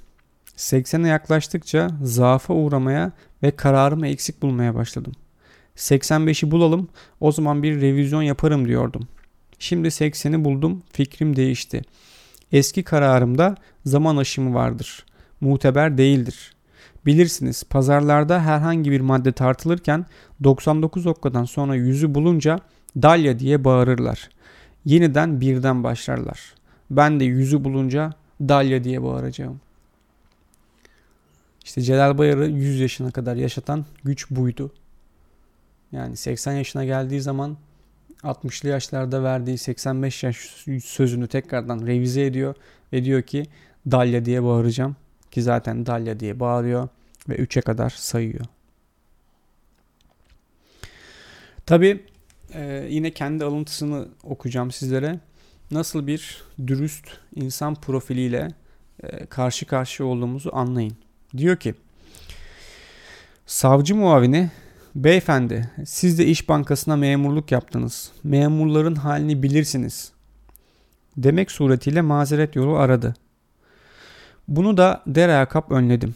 80'e 0.60 1.08
yaklaştıkça 1.08 1.90
zaafa 2.02 2.54
uğramaya 2.54 3.12
ve 3.42 3.50
kararımı 3.50 4.06
eksik 4.08 4.42
bulmaya 4.42 4.74
başladım. 4.74 5.12
85'i 5.76 6.50
bulalım 6.50 6.88
o 7.20 7.32
zaman 7.32 7.62
bir 7.62 7.80
revizyon 7.80 8.22
yaparım 8.22 8.68
diyordum. 8.68 9.08
Şimdi 9.58 9.88
80'i 9.88 10.44
buldum 10.44 10.82
fikrim 10.92 11.36
değişti. 11.36 11.82
Eski 12.52 12.82
kararımda 12.82 13.56
zaman 13.84 14.16
aşımı 14.16 14.54
vardır. 14.54 15.06
Muteber 15.40 15.98
değildir. 15.98 16.52
Bilirsiniz 17.06 17.64
pazarlarda 17.64 18.42
herhangi 18.42 18.90
bir 18.90 19.00
madde 19.00 19.32
tartılırken 19.32 20.06
99 20.44 21.06
okkadan 21.06 21.44
sonra 21.44 21.74
yüzü 21.74 22.14
bulunca 22.14 22.58
dalya 22.96 23.38
diye 23.38 23.64
bağırırlar. 23.64 24.28
Yeniden 24.84 25.40
birden 25.40 25.84
başlarlar. 25.84 26.54
Ben 26.90 27.20
de 27.20 27.24
yüzü 27.24 27.64
bulunca 27.64 28.12
dalya 28.40 28.84
diye 28.84 29.02
bağıracağım. 29.02 29.60
İşte 31.64 31.82
Celal 31.82 32.18
Bayar'ı 32.18 32.46
100 32.46 32.80
yaşına 32.80 33.10
kadar 33.10 33.36
yaşatan 33.36 33.84
güç 34.04 34.30
buydu. 34.30 34.72
Yani 35.92 36.16
80 36.16 36.52
yaşına 36.52 36.84
geldiği 36.84 37.20
zaman 37.20 37.56
60'lı 38.22 38.68
yaşlarda 38.68 39.22
verdiği 39.22 39.58
85 39.58 40.22
yaş 40.22 40.36
sözünü 40.84 41.28
tekrardan 41.28 41.86
revize 41.86 42.26
ediyor 42.26 42.54
ve 42.92 43.04
diyor 43.04 43.22
ki 43.22 43.46
Dalya 43.90 44.24
diye 44.24 44.42
bağıracağım 44.42 44.96
ki 45.30 45.42
zaten 45.42 45.86
Dalya 45.86 46.20
diye 46.20 46.40
bağırıyor 46.40 46.88
ve 47.28 47.36
3'e 47.36 47.62
kadar 47.62 47.90
sayıyor. 47.90 48.44
Tabi 51.66 52.04
e, 52.54 52.86
yine 52.90 53.10
kendi 53.10 53.44
alıntısını 53.44 54.08
okuyacağım 54.22 54.70
sizlere. 54.70 55.20
Nasıl 55.70 56.06
bir 56.06 56.42
dürüst 56.66 57.06
insan 57.34 57.74
profiliyle 57.74 58.48
e, 59.02 59.26
karşı 59.26 59.66
karşıya 59.66 60.08
olduğumuzu 60.08 60.50
anlayın. 60.52 60.96
Diyor 61.36 61.56
ki 61.56 61.74
Savcı 63.46 63.94
muavini 63.94 64.50
Beyefendi, 64.94 65.70
siz 65.84 66.18
de 66.18 66.26
İş 66.26 66.48
Bankası'na 66.48 66.96
memurluk 66.96 67.52
yaptınız. 67.52 68.12
Memurların 68.24 68.94
halini 68.94 69.42
bilirsiniz. 69.42 70.12
Demek 71.16 71.50
suretiyle 71.50 72.00
mazeret 72.00 72.56
yolu 72.56 72.76
aradı. 72.76 73.14
Bunu 74.48 74.76
da 74.76 75.02
dereakap 75.06 75.72
önledim. 75.72 76.14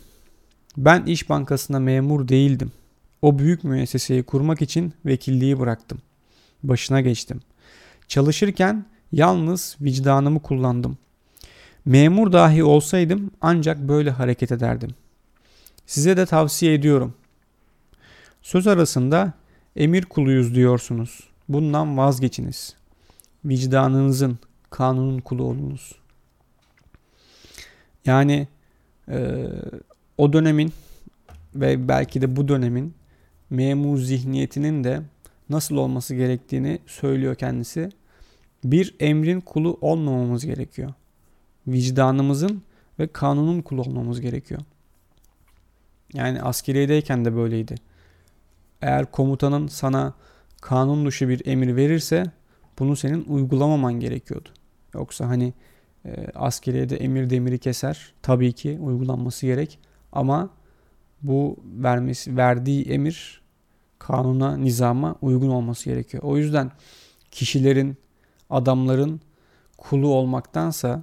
Ben 0.77 1.03
İş 1.07 1.29
Bankası'na 1.29 1.81
memur 1.81 2.29
değildim. 2.29 2.72
O 3.22 3.38
büyük 3.38 3.64
müesseseyi 3.64 4.22
kurmak 4.22 4.62
için 4.62 4.94
vekilliği 5.07 5.61
bıraktım. 5.61 5.98
Başına 6.62 7.00
geçtim. 7.00 7.40
Çalışırken 8.09 8.85
yalnız 9.12 9.77
vicdanımı 9.81 10.42
kullandım. 10.42 10.98
Memur 11.85 12.33
dahi 12.33 12.64
olsaydım 12.64 13.31
ancak 13.40 13.79
böyle 13.79 14.11
hareket 14.11 14.53
ederdim. 14.53 14.90
Size 15.87 16.16
de 16.16 16.27
tavsiye 16.27 16.75
ediyorum. 16.75 17.14
Söz 18.42 18.66
arasında 18.66 19.33
emir 19.77 20.05
kuluyuz 20.05 20.55
diyorsunuz. 20.55 21.20
Bundan 21.49 21.97
vazgeçiniz. 21.99 22.77
Vicdanınızın, 23.44 24.38
kanunun 24.70 25.18
kulu 25.18 25.42
olunuz. 25.42 25.92
Yani 28.05 28.49
e, 29.09 29.47
o 30.18 30.33
dönemin 30.33 30.73
ve 31.55 31.88
belki 31.88 32.23
de 32.23 32.37
bu 32.37 32.49
dönemin 32.49 32.94
memur 33.51 33.99
zihniyetinin 33.99 34.85
de 34.85 35.03
nasıl 35.51 35.77
olması 35.77 36.14
gerektiğini 36.14 36.79
söylüyor 36.87 37.35
kendisi. 37.35 37.90
Bir 38.64 38.94
emrin 39.01 39.40
kulu 39.40 39.79
olmamamız 39.81 40.47
gerekiyor. 40.47 40.92
Vicdanımızın 41.66 42.62
ve 42.99 43.07
kanunun 43.07 43.62
kulu 43.62 43.81
olmamız 43.81 44.20
gerekiyor. 44.20 44.61
Yani 46.14 46.42
askeriyedeyken 46.42 47.24
de 47.24 47.37
böyleydi 47.37 47.74
eğer 48.85 49.11
komutanın 49.11 49.66
sana 49.66 50.14
kanun 50.61 51.07
dışı 51.07 51.29
bir 51.29 51.46
emir 51.46 51.77
verirse 51.77 52.24
bunu 52.79 52.96
senin 52.96 53.24
uygulamaman 53.24 53.92
gerekiyordu. 53.94 54.48
Yoksa 54.94 55.29
hani 55.29 55.53
e, 56.05 56.27
askeriyede 56.35 56.96
emir 56.96 57.31
demiri 57.31 57.59
keser. 57.59 58.12
Tabii 58.22 58.53
ki 58.53 58.79
uygulanması 58.81 59.46
gerek 59.46 59.79
ama 60.12 60.50
bu 61.22 61.57
vermesi 61.64 62.37
verdiği 62.37 62.85
emir 62.85 63.42
kanuna, 63.98 64.57
nizama 64.57 65.16
uygun 65.22 65.48
olması 65.48 65.85
gerekiyor. 65.85 66.22
O 66.22 66.37
yüzden 66.37 66.70
kişilerin, 67.31 67.96
adamların 68.50 69.21
kulu 69.77 70.08
olmaktansa 70.08 71.02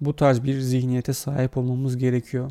bu 0.00 0.16
tarz 0.16 0.44
bir 0.44 0.60
zihniyete 0.60 1.12
sahip 1.12 1.56
olmamız 1.56 1.96
gerekiyor. 1.98 2.50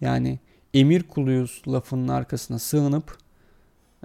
Yani 0.00 0.38
emir 0.74 1.02
kuluyuz 1.02 1.62
lafının 1.68 2.08
arkasına 2.08 2.58
sığınıp 2.58 3.18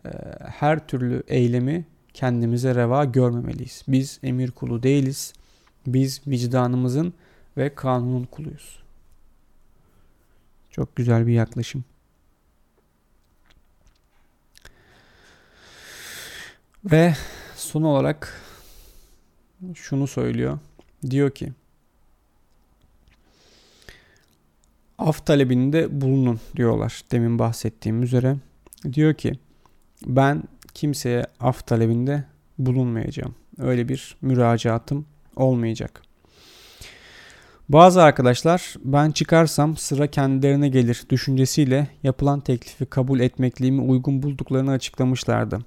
ee, 0.06 0.10
her 0.40 0.88
türlü 0.88 1.24
eylemi 1.28 1.86
kendimize 2.14 2.76
reva 2.76 3.06
görmemeliyiz. 3.06 3.84
Biz 3.88 4.20
emir 4.24 4.52
kulu 4.52 4.84
değiliz. 4.84 5.34
Biz 5.88 6.28
vicdanımızın 6.28 7.14
ve 7.58 7.76
kanunun 7.76 8.24
kuluyuz. 8.24 8.80
Çok 10.72 10.96
güzel 10.96 11.28
bir 11.28 11.34
yaklaşım. 11.34 11.84
Ve 16.86 17.16
son 17.56 17.84
olarak 17.84 18.42
şunu 19.76 20.08
söylüyor. 20.08 20.60
Diyor 21.10 21.32
ki 21.32 21.54
af 24.98 25.26
talebinde 25.26 26.02
bulunun 26.02 26.40
diyorlar 26.56 27.02
demin 27.12 27.40
bahsettiğim 27.40 28.04
üzere. 28.04 28.38
Diyor 28.94 29.14
ki 29.14 29.34
ben 30.06 30.44
kimseye 30.74 31.26
af 31.40 31.68
talebinde 31.68 32.24
bulunmayacağım. 32.58 33.36
Öyle 33.58 33.90
bir 33.90 34.18
müracaatım 34.22 35.06
olmayacak. 35.36 36.02
Bazı 37.70 38.04
arkadaşlar 38.04 38.76
ben 38.84 39.12
çıkarsam 39.12 39.78
sıra 39.78 40.08
kendilerine 40.08 40.70
gelir 40.70 41.04
düşüncesiyle 41.10 41.88
yapılan 42.04 42.40
teklifi 42.40 42.86
kabul 42.86 43.20
etmekliğimi 43.20 43.82
uygun 43.82 44.24
bulduklarını 44.24 44.72
açıklamışlardı. 44.72 45.60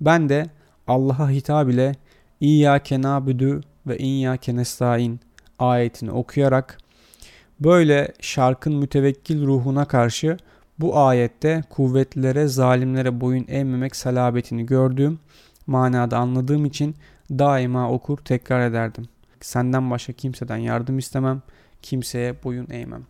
Ben 0.00 0.28
de 0.28 0.46
Allah'a 0.86 1.30
hitap 1.30 1.70
ile 1.70 1.92
İyyâke 2.40 3.02
nâbüdü 3.02 3.60
ve 3.86 3.98
İyyâke 3.98 4.56
nestaîn 4.56 5.20
ayetini 5.58 6.10
okuyarak 6.10 6.78
böyle 7.60 8.12
şarkın 8.20 8.76
mütevekkil 8.76 9.46
ruhuna 9.46 9.84
karşı 9.84 10.36
bu 10.78 10.98
ayette 10.98 11.62
kuvvetlilere, 11.70 12.48
zalimlere 12.48 13.20
boyun 13.20 13.44
eğmemek 13.48 13.96
salabetini 13.96 14.66
gördüğüm 14.66 15.18
manada 15.66 16.18
anladığım 16.18 16.64
için 16.64 16.96
daima 17.30 17.90
okur 17.90 18.18
tekrar 18.18 18.70
ederdim. 18.70 19.08
Senden 19.40 19.90
başka 19.90 20.12
kimseden 20.12 20.56
yardım 20.56 20.98
istemem, 20.98 21.42
kimseye 21.82 22.44
boyun 22.44 22.70
eğmem. 22.70 23.06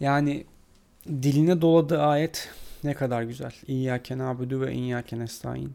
Yani 0.00 0.44
diline 1.08 1.60
doladığı 1.60 2.02
ayet 2.02 2.48
ne 2.84 2.94
kadar 2.94 3.22
güzel. 3.22 3.52
İyyâke 3.66 4.18
nâbudu 4.18 4.60
ve 4.60 4.72
iyyâke 4.74 5.18
nestaîn. 5.18 5.72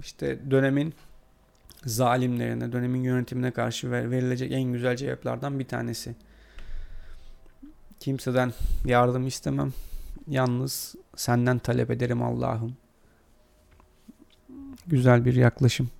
İşte 0.00 0.50
dönemin 0.50 0.94
zalimlerine, 1.86 2.72
dönemin 2.72 3.02
yönetimine 3.02 3.50
karşı 3.50 3.90
verilecek 3.90 4.52
en 4.52 4.72
güzel 4.72 4.96
cevaplardan 4.96 5.58
bir 5.58 5.64
tanesi. 5.64 6.14
Kimseden 8.00 8.52
yardım 8.84 9.26
istemem. 9.26 9.72
Yalnız 10.28 10.94
senden 11.16 11.58
talep 11.58 11.90
ederim 11.90 12.22
Allah'ım. 12.22 12.76
Güzel 14.86 15.24
bir 15.24 15.34
yaklaşım. 15.34 15.90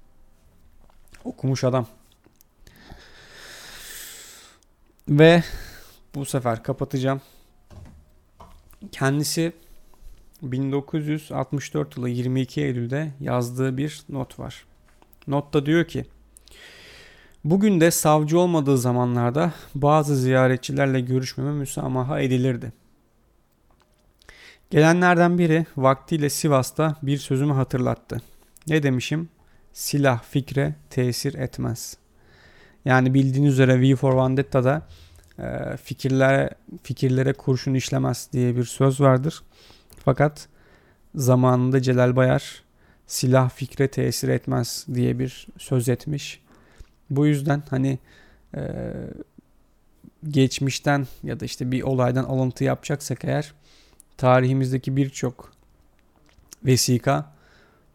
Okumuş 1.24 1.64
adam. 1.64 1.87
Ve 5.09 5.43
bu 6.14 6.24
sefer 6.24 6.62
kapatacağım. 6.62 7.20
Kendisi 8.93 9.53
1964 10.43 11.97
yılı 11.97 12.09
22 12.09 12.61
Eylül'de 12.61 13.12
yazdığı 13.20 13.76
bir 13.76 14.03
not 14.09 14.39
var. 14.39 14.64
Notta 15.27 15.66
diyor 15.66 15.85
ki 15.85 16.05
Bugün 17.47 17.81
de 17.81 17.91
savcı 17.91 18.39
olmadığı 18.39 18.79
zamanlarda 18.79 19.53
bazı 19.74 20.16
ziyaretçilerle 20.16 21.01
görüşmeme 21.01 21.53
müsamaha 21.53 22.20
edilirdi. 22.20 22.72
Gelenlerden 24.70 25.39
biri 25.39 25.66
vaktiyle 25.77 26.31
Sivas'ta 26.31 26.97
bir 27.03 27.18
sözümü 27.18 27.53
hatırlattı. 27.53 28.22
Ne 28.68 28.83
demişim? 28.83 29.29
Silah 29.72 30.22
fikre 30.22 30.74
tesir 30.91 31.35
etmez. 31.35 31.97
Yani 32.85 33.14
bildiğiniz 33.14 33.53
üzere 33.53 33.81
V 33.81 33.97
for 33.97 34.16
Vendetta'da 34.16 34.83
e, 35.39 35.77
fikirlere, 35.77 36.51
fikirlere 36.83 37.33
kurşun 37.33 37.74
işlemez 37.74 38.29
diye 38.33 38.57
bir 38.57 38.64
söz 38.64 39.01
vardır. 39.01 39.43
Fakat 40.05 40.49
zamanında 41.14 41.83
Celal 41.83 42.16
Bayar 42.16 42.62
silah 43.07 43.51
fikre 43.51 43.89
tesir 43.89 44.29
etmez 44.29 44.87
diye 44.95 45.19
bir 45.19 45.47
söz 45.59 45.89
etmiş. 45.89 46.43
Bu 47.11 47.27
yüzden 47.27 47.63
hani 47.71 47.99
e, 48.55 48.63
geçmişten 50.29 51.07
ya 51.23 51.41
da 51.41 51.45
işte 51.45 51.73
bir 51.73 51.83
olaydan 51.83 52.25
alıntı 52.25 52.65
yapacaksak 52.65 53.25
eğer 53.25 53.55
tarihimizdeki 54.17 54.97
birçok 54.97 55.53
vesika 56.65 57.33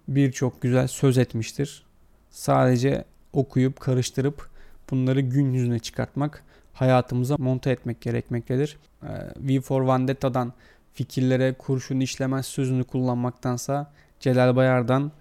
birçok 0.08 0.62
güzel 0.62 0.88
söz 0.88 1.18
etmiştir. 1.18 1.84
Sadece 2.30 3.06
okuyup 3.34 3.80
karıştırıp 3.80 4.50
bunları 4.92 5.22
gün 5.22 5.54
yüzüne 5.54 5.80
çıkartmak, 5.80 6.44
hayatımıza 6.74 7.36
monte 7.38 7.72
etmek 7.72 8.02
gerekmektedir. 8.02 8.78
Ee, 9.04 9.08
v 9.38 9.62
for 9.62 9.88
Vendetta'dan 9.88 10.54
fikirlere 10.94 11.54
kurşun 11.54 12.00
işlemez 12.00 12.46
sözünü 12.46 12.84
kullanmaktansa 12.84 13.94
Celal 14.22 14.56
Bayar'dan 14.56 15.12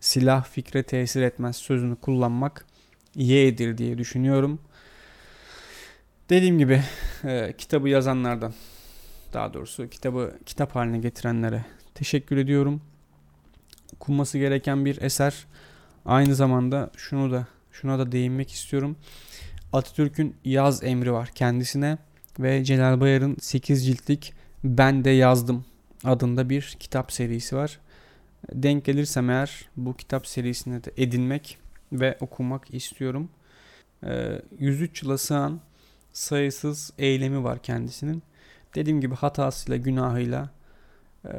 silah 0.00 0.44
fikre 0.44 0.82
tesir 0.82 1.22
etmez 1.22 1.56
sözünü 1.56 1.96
kullanmak 1.96 2.66
yeğdir 3.14 3.78
diye 3.78 3.98
düşünüyorum. 3.98 4.58
Dediğim 6.30 6.58
gibi 6.58 6.82
e, 7.24 7.54
kitabı 7.58 7.88
yazanlardan 7.88 8.54
daha 9.32 9.54
doğrusu 9.54 9.88
kitabı 9.88 10.38
kitap 10.46 10.74
haline 10.74 10.98
getirenlere 10.98 11.64
teşekkür 11.94 12.36
ediyorum. 12.36 12.82
Okunması 13.96 14.38
gereken 14.38 14.84
bir 14.84 15.02
eser. 15.02 15.46
Aynı 16.04 16.34
zamanda 16.34 16.90
şunu 16.96 17.32
da 17.32 17.46
şuna 17.72 17.98
da 17.98 18.12
değinmek 18.12 18.50
istiyorum. 18.50 18.96
Atatürk'ün 19.72 20.36
yaz 20.44 20.84
emri 20.84 21.12
var 21.12 21.28
kendisine 21.34 21.98
ve 22.38 22.64
Celal 22.64 23.00
Bayar'ın 23.00 23.36
8 23.40 23.86
ciltlik 23.86 24.32
Ben 24.64 25.04
de 25.04 25.10
Yazdım 25.10 25.64
adında 26.04 26.50
bir 26.50 26.76
kitap 26.80 27.12
serisi 27.12 27.56
var. 27.56 27.80
Denk 28.52 28.84
gelirsem 28.84 29.30
eğer 29.30 29.68
bu 29.76 29.96
kitap 29.96 30.26
serisini 30.26 30.84
de 30.84 30.90
edinmek 30.96 31.58
ve 31.92 32.16
okumak 32.20 32.74
istiyorum. 32.74 33.30
103 34.58 35.02
yıla 35.02 35.18
sığan 35.18 35.60
sayısız 36.12 36.92
eylemi 36.98 37.44
var 37.44 37.62
kendisinin. 37.62 38.22
Dediğim 38.74 39.00
gibi 39.00 39.14
hatasıyla, 39.14 39.76
günahıyla 39.76 40.50
e, 41.24 41.32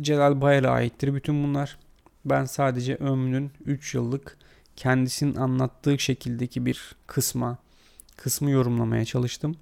Celal 0.00 0.40
Bayar'a 0.40 0.70
aittir 0.70 1.14
bütün 1.14 1.44
bunlar. 1.44 1.78
Ben 2.24 2.44
sadece 2.44 2.96
ömrünün 2.96 3.50
3 3.64 3.94
yıllık 3.94 4.38
kendisinin 4.76 5.34
anlattığı 5.36 5.98
şekildeki 5.98 6.66
bir 6.66 6.96
kısma, 7.06 7.58
kısmı 8.16 8.50
yorumlamaya 8.50 9.04
çalıştım. 9.04 9.56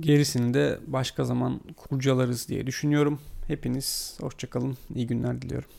Gerisini 0.00 0.54
de 0.54 0.78
başka 0.86 1.24
zaman 1.24 1.60
kurcalarız 1.76 2.48
diye 2.48 2.66
düşünüyorum. 2.66 3.20
Hepiniz 3.48 4.18
hoşçakalın, 4.20 4.76
iyi 4.94 5.06
günler 5.06 5.42
diliyorum. 5.42 5.70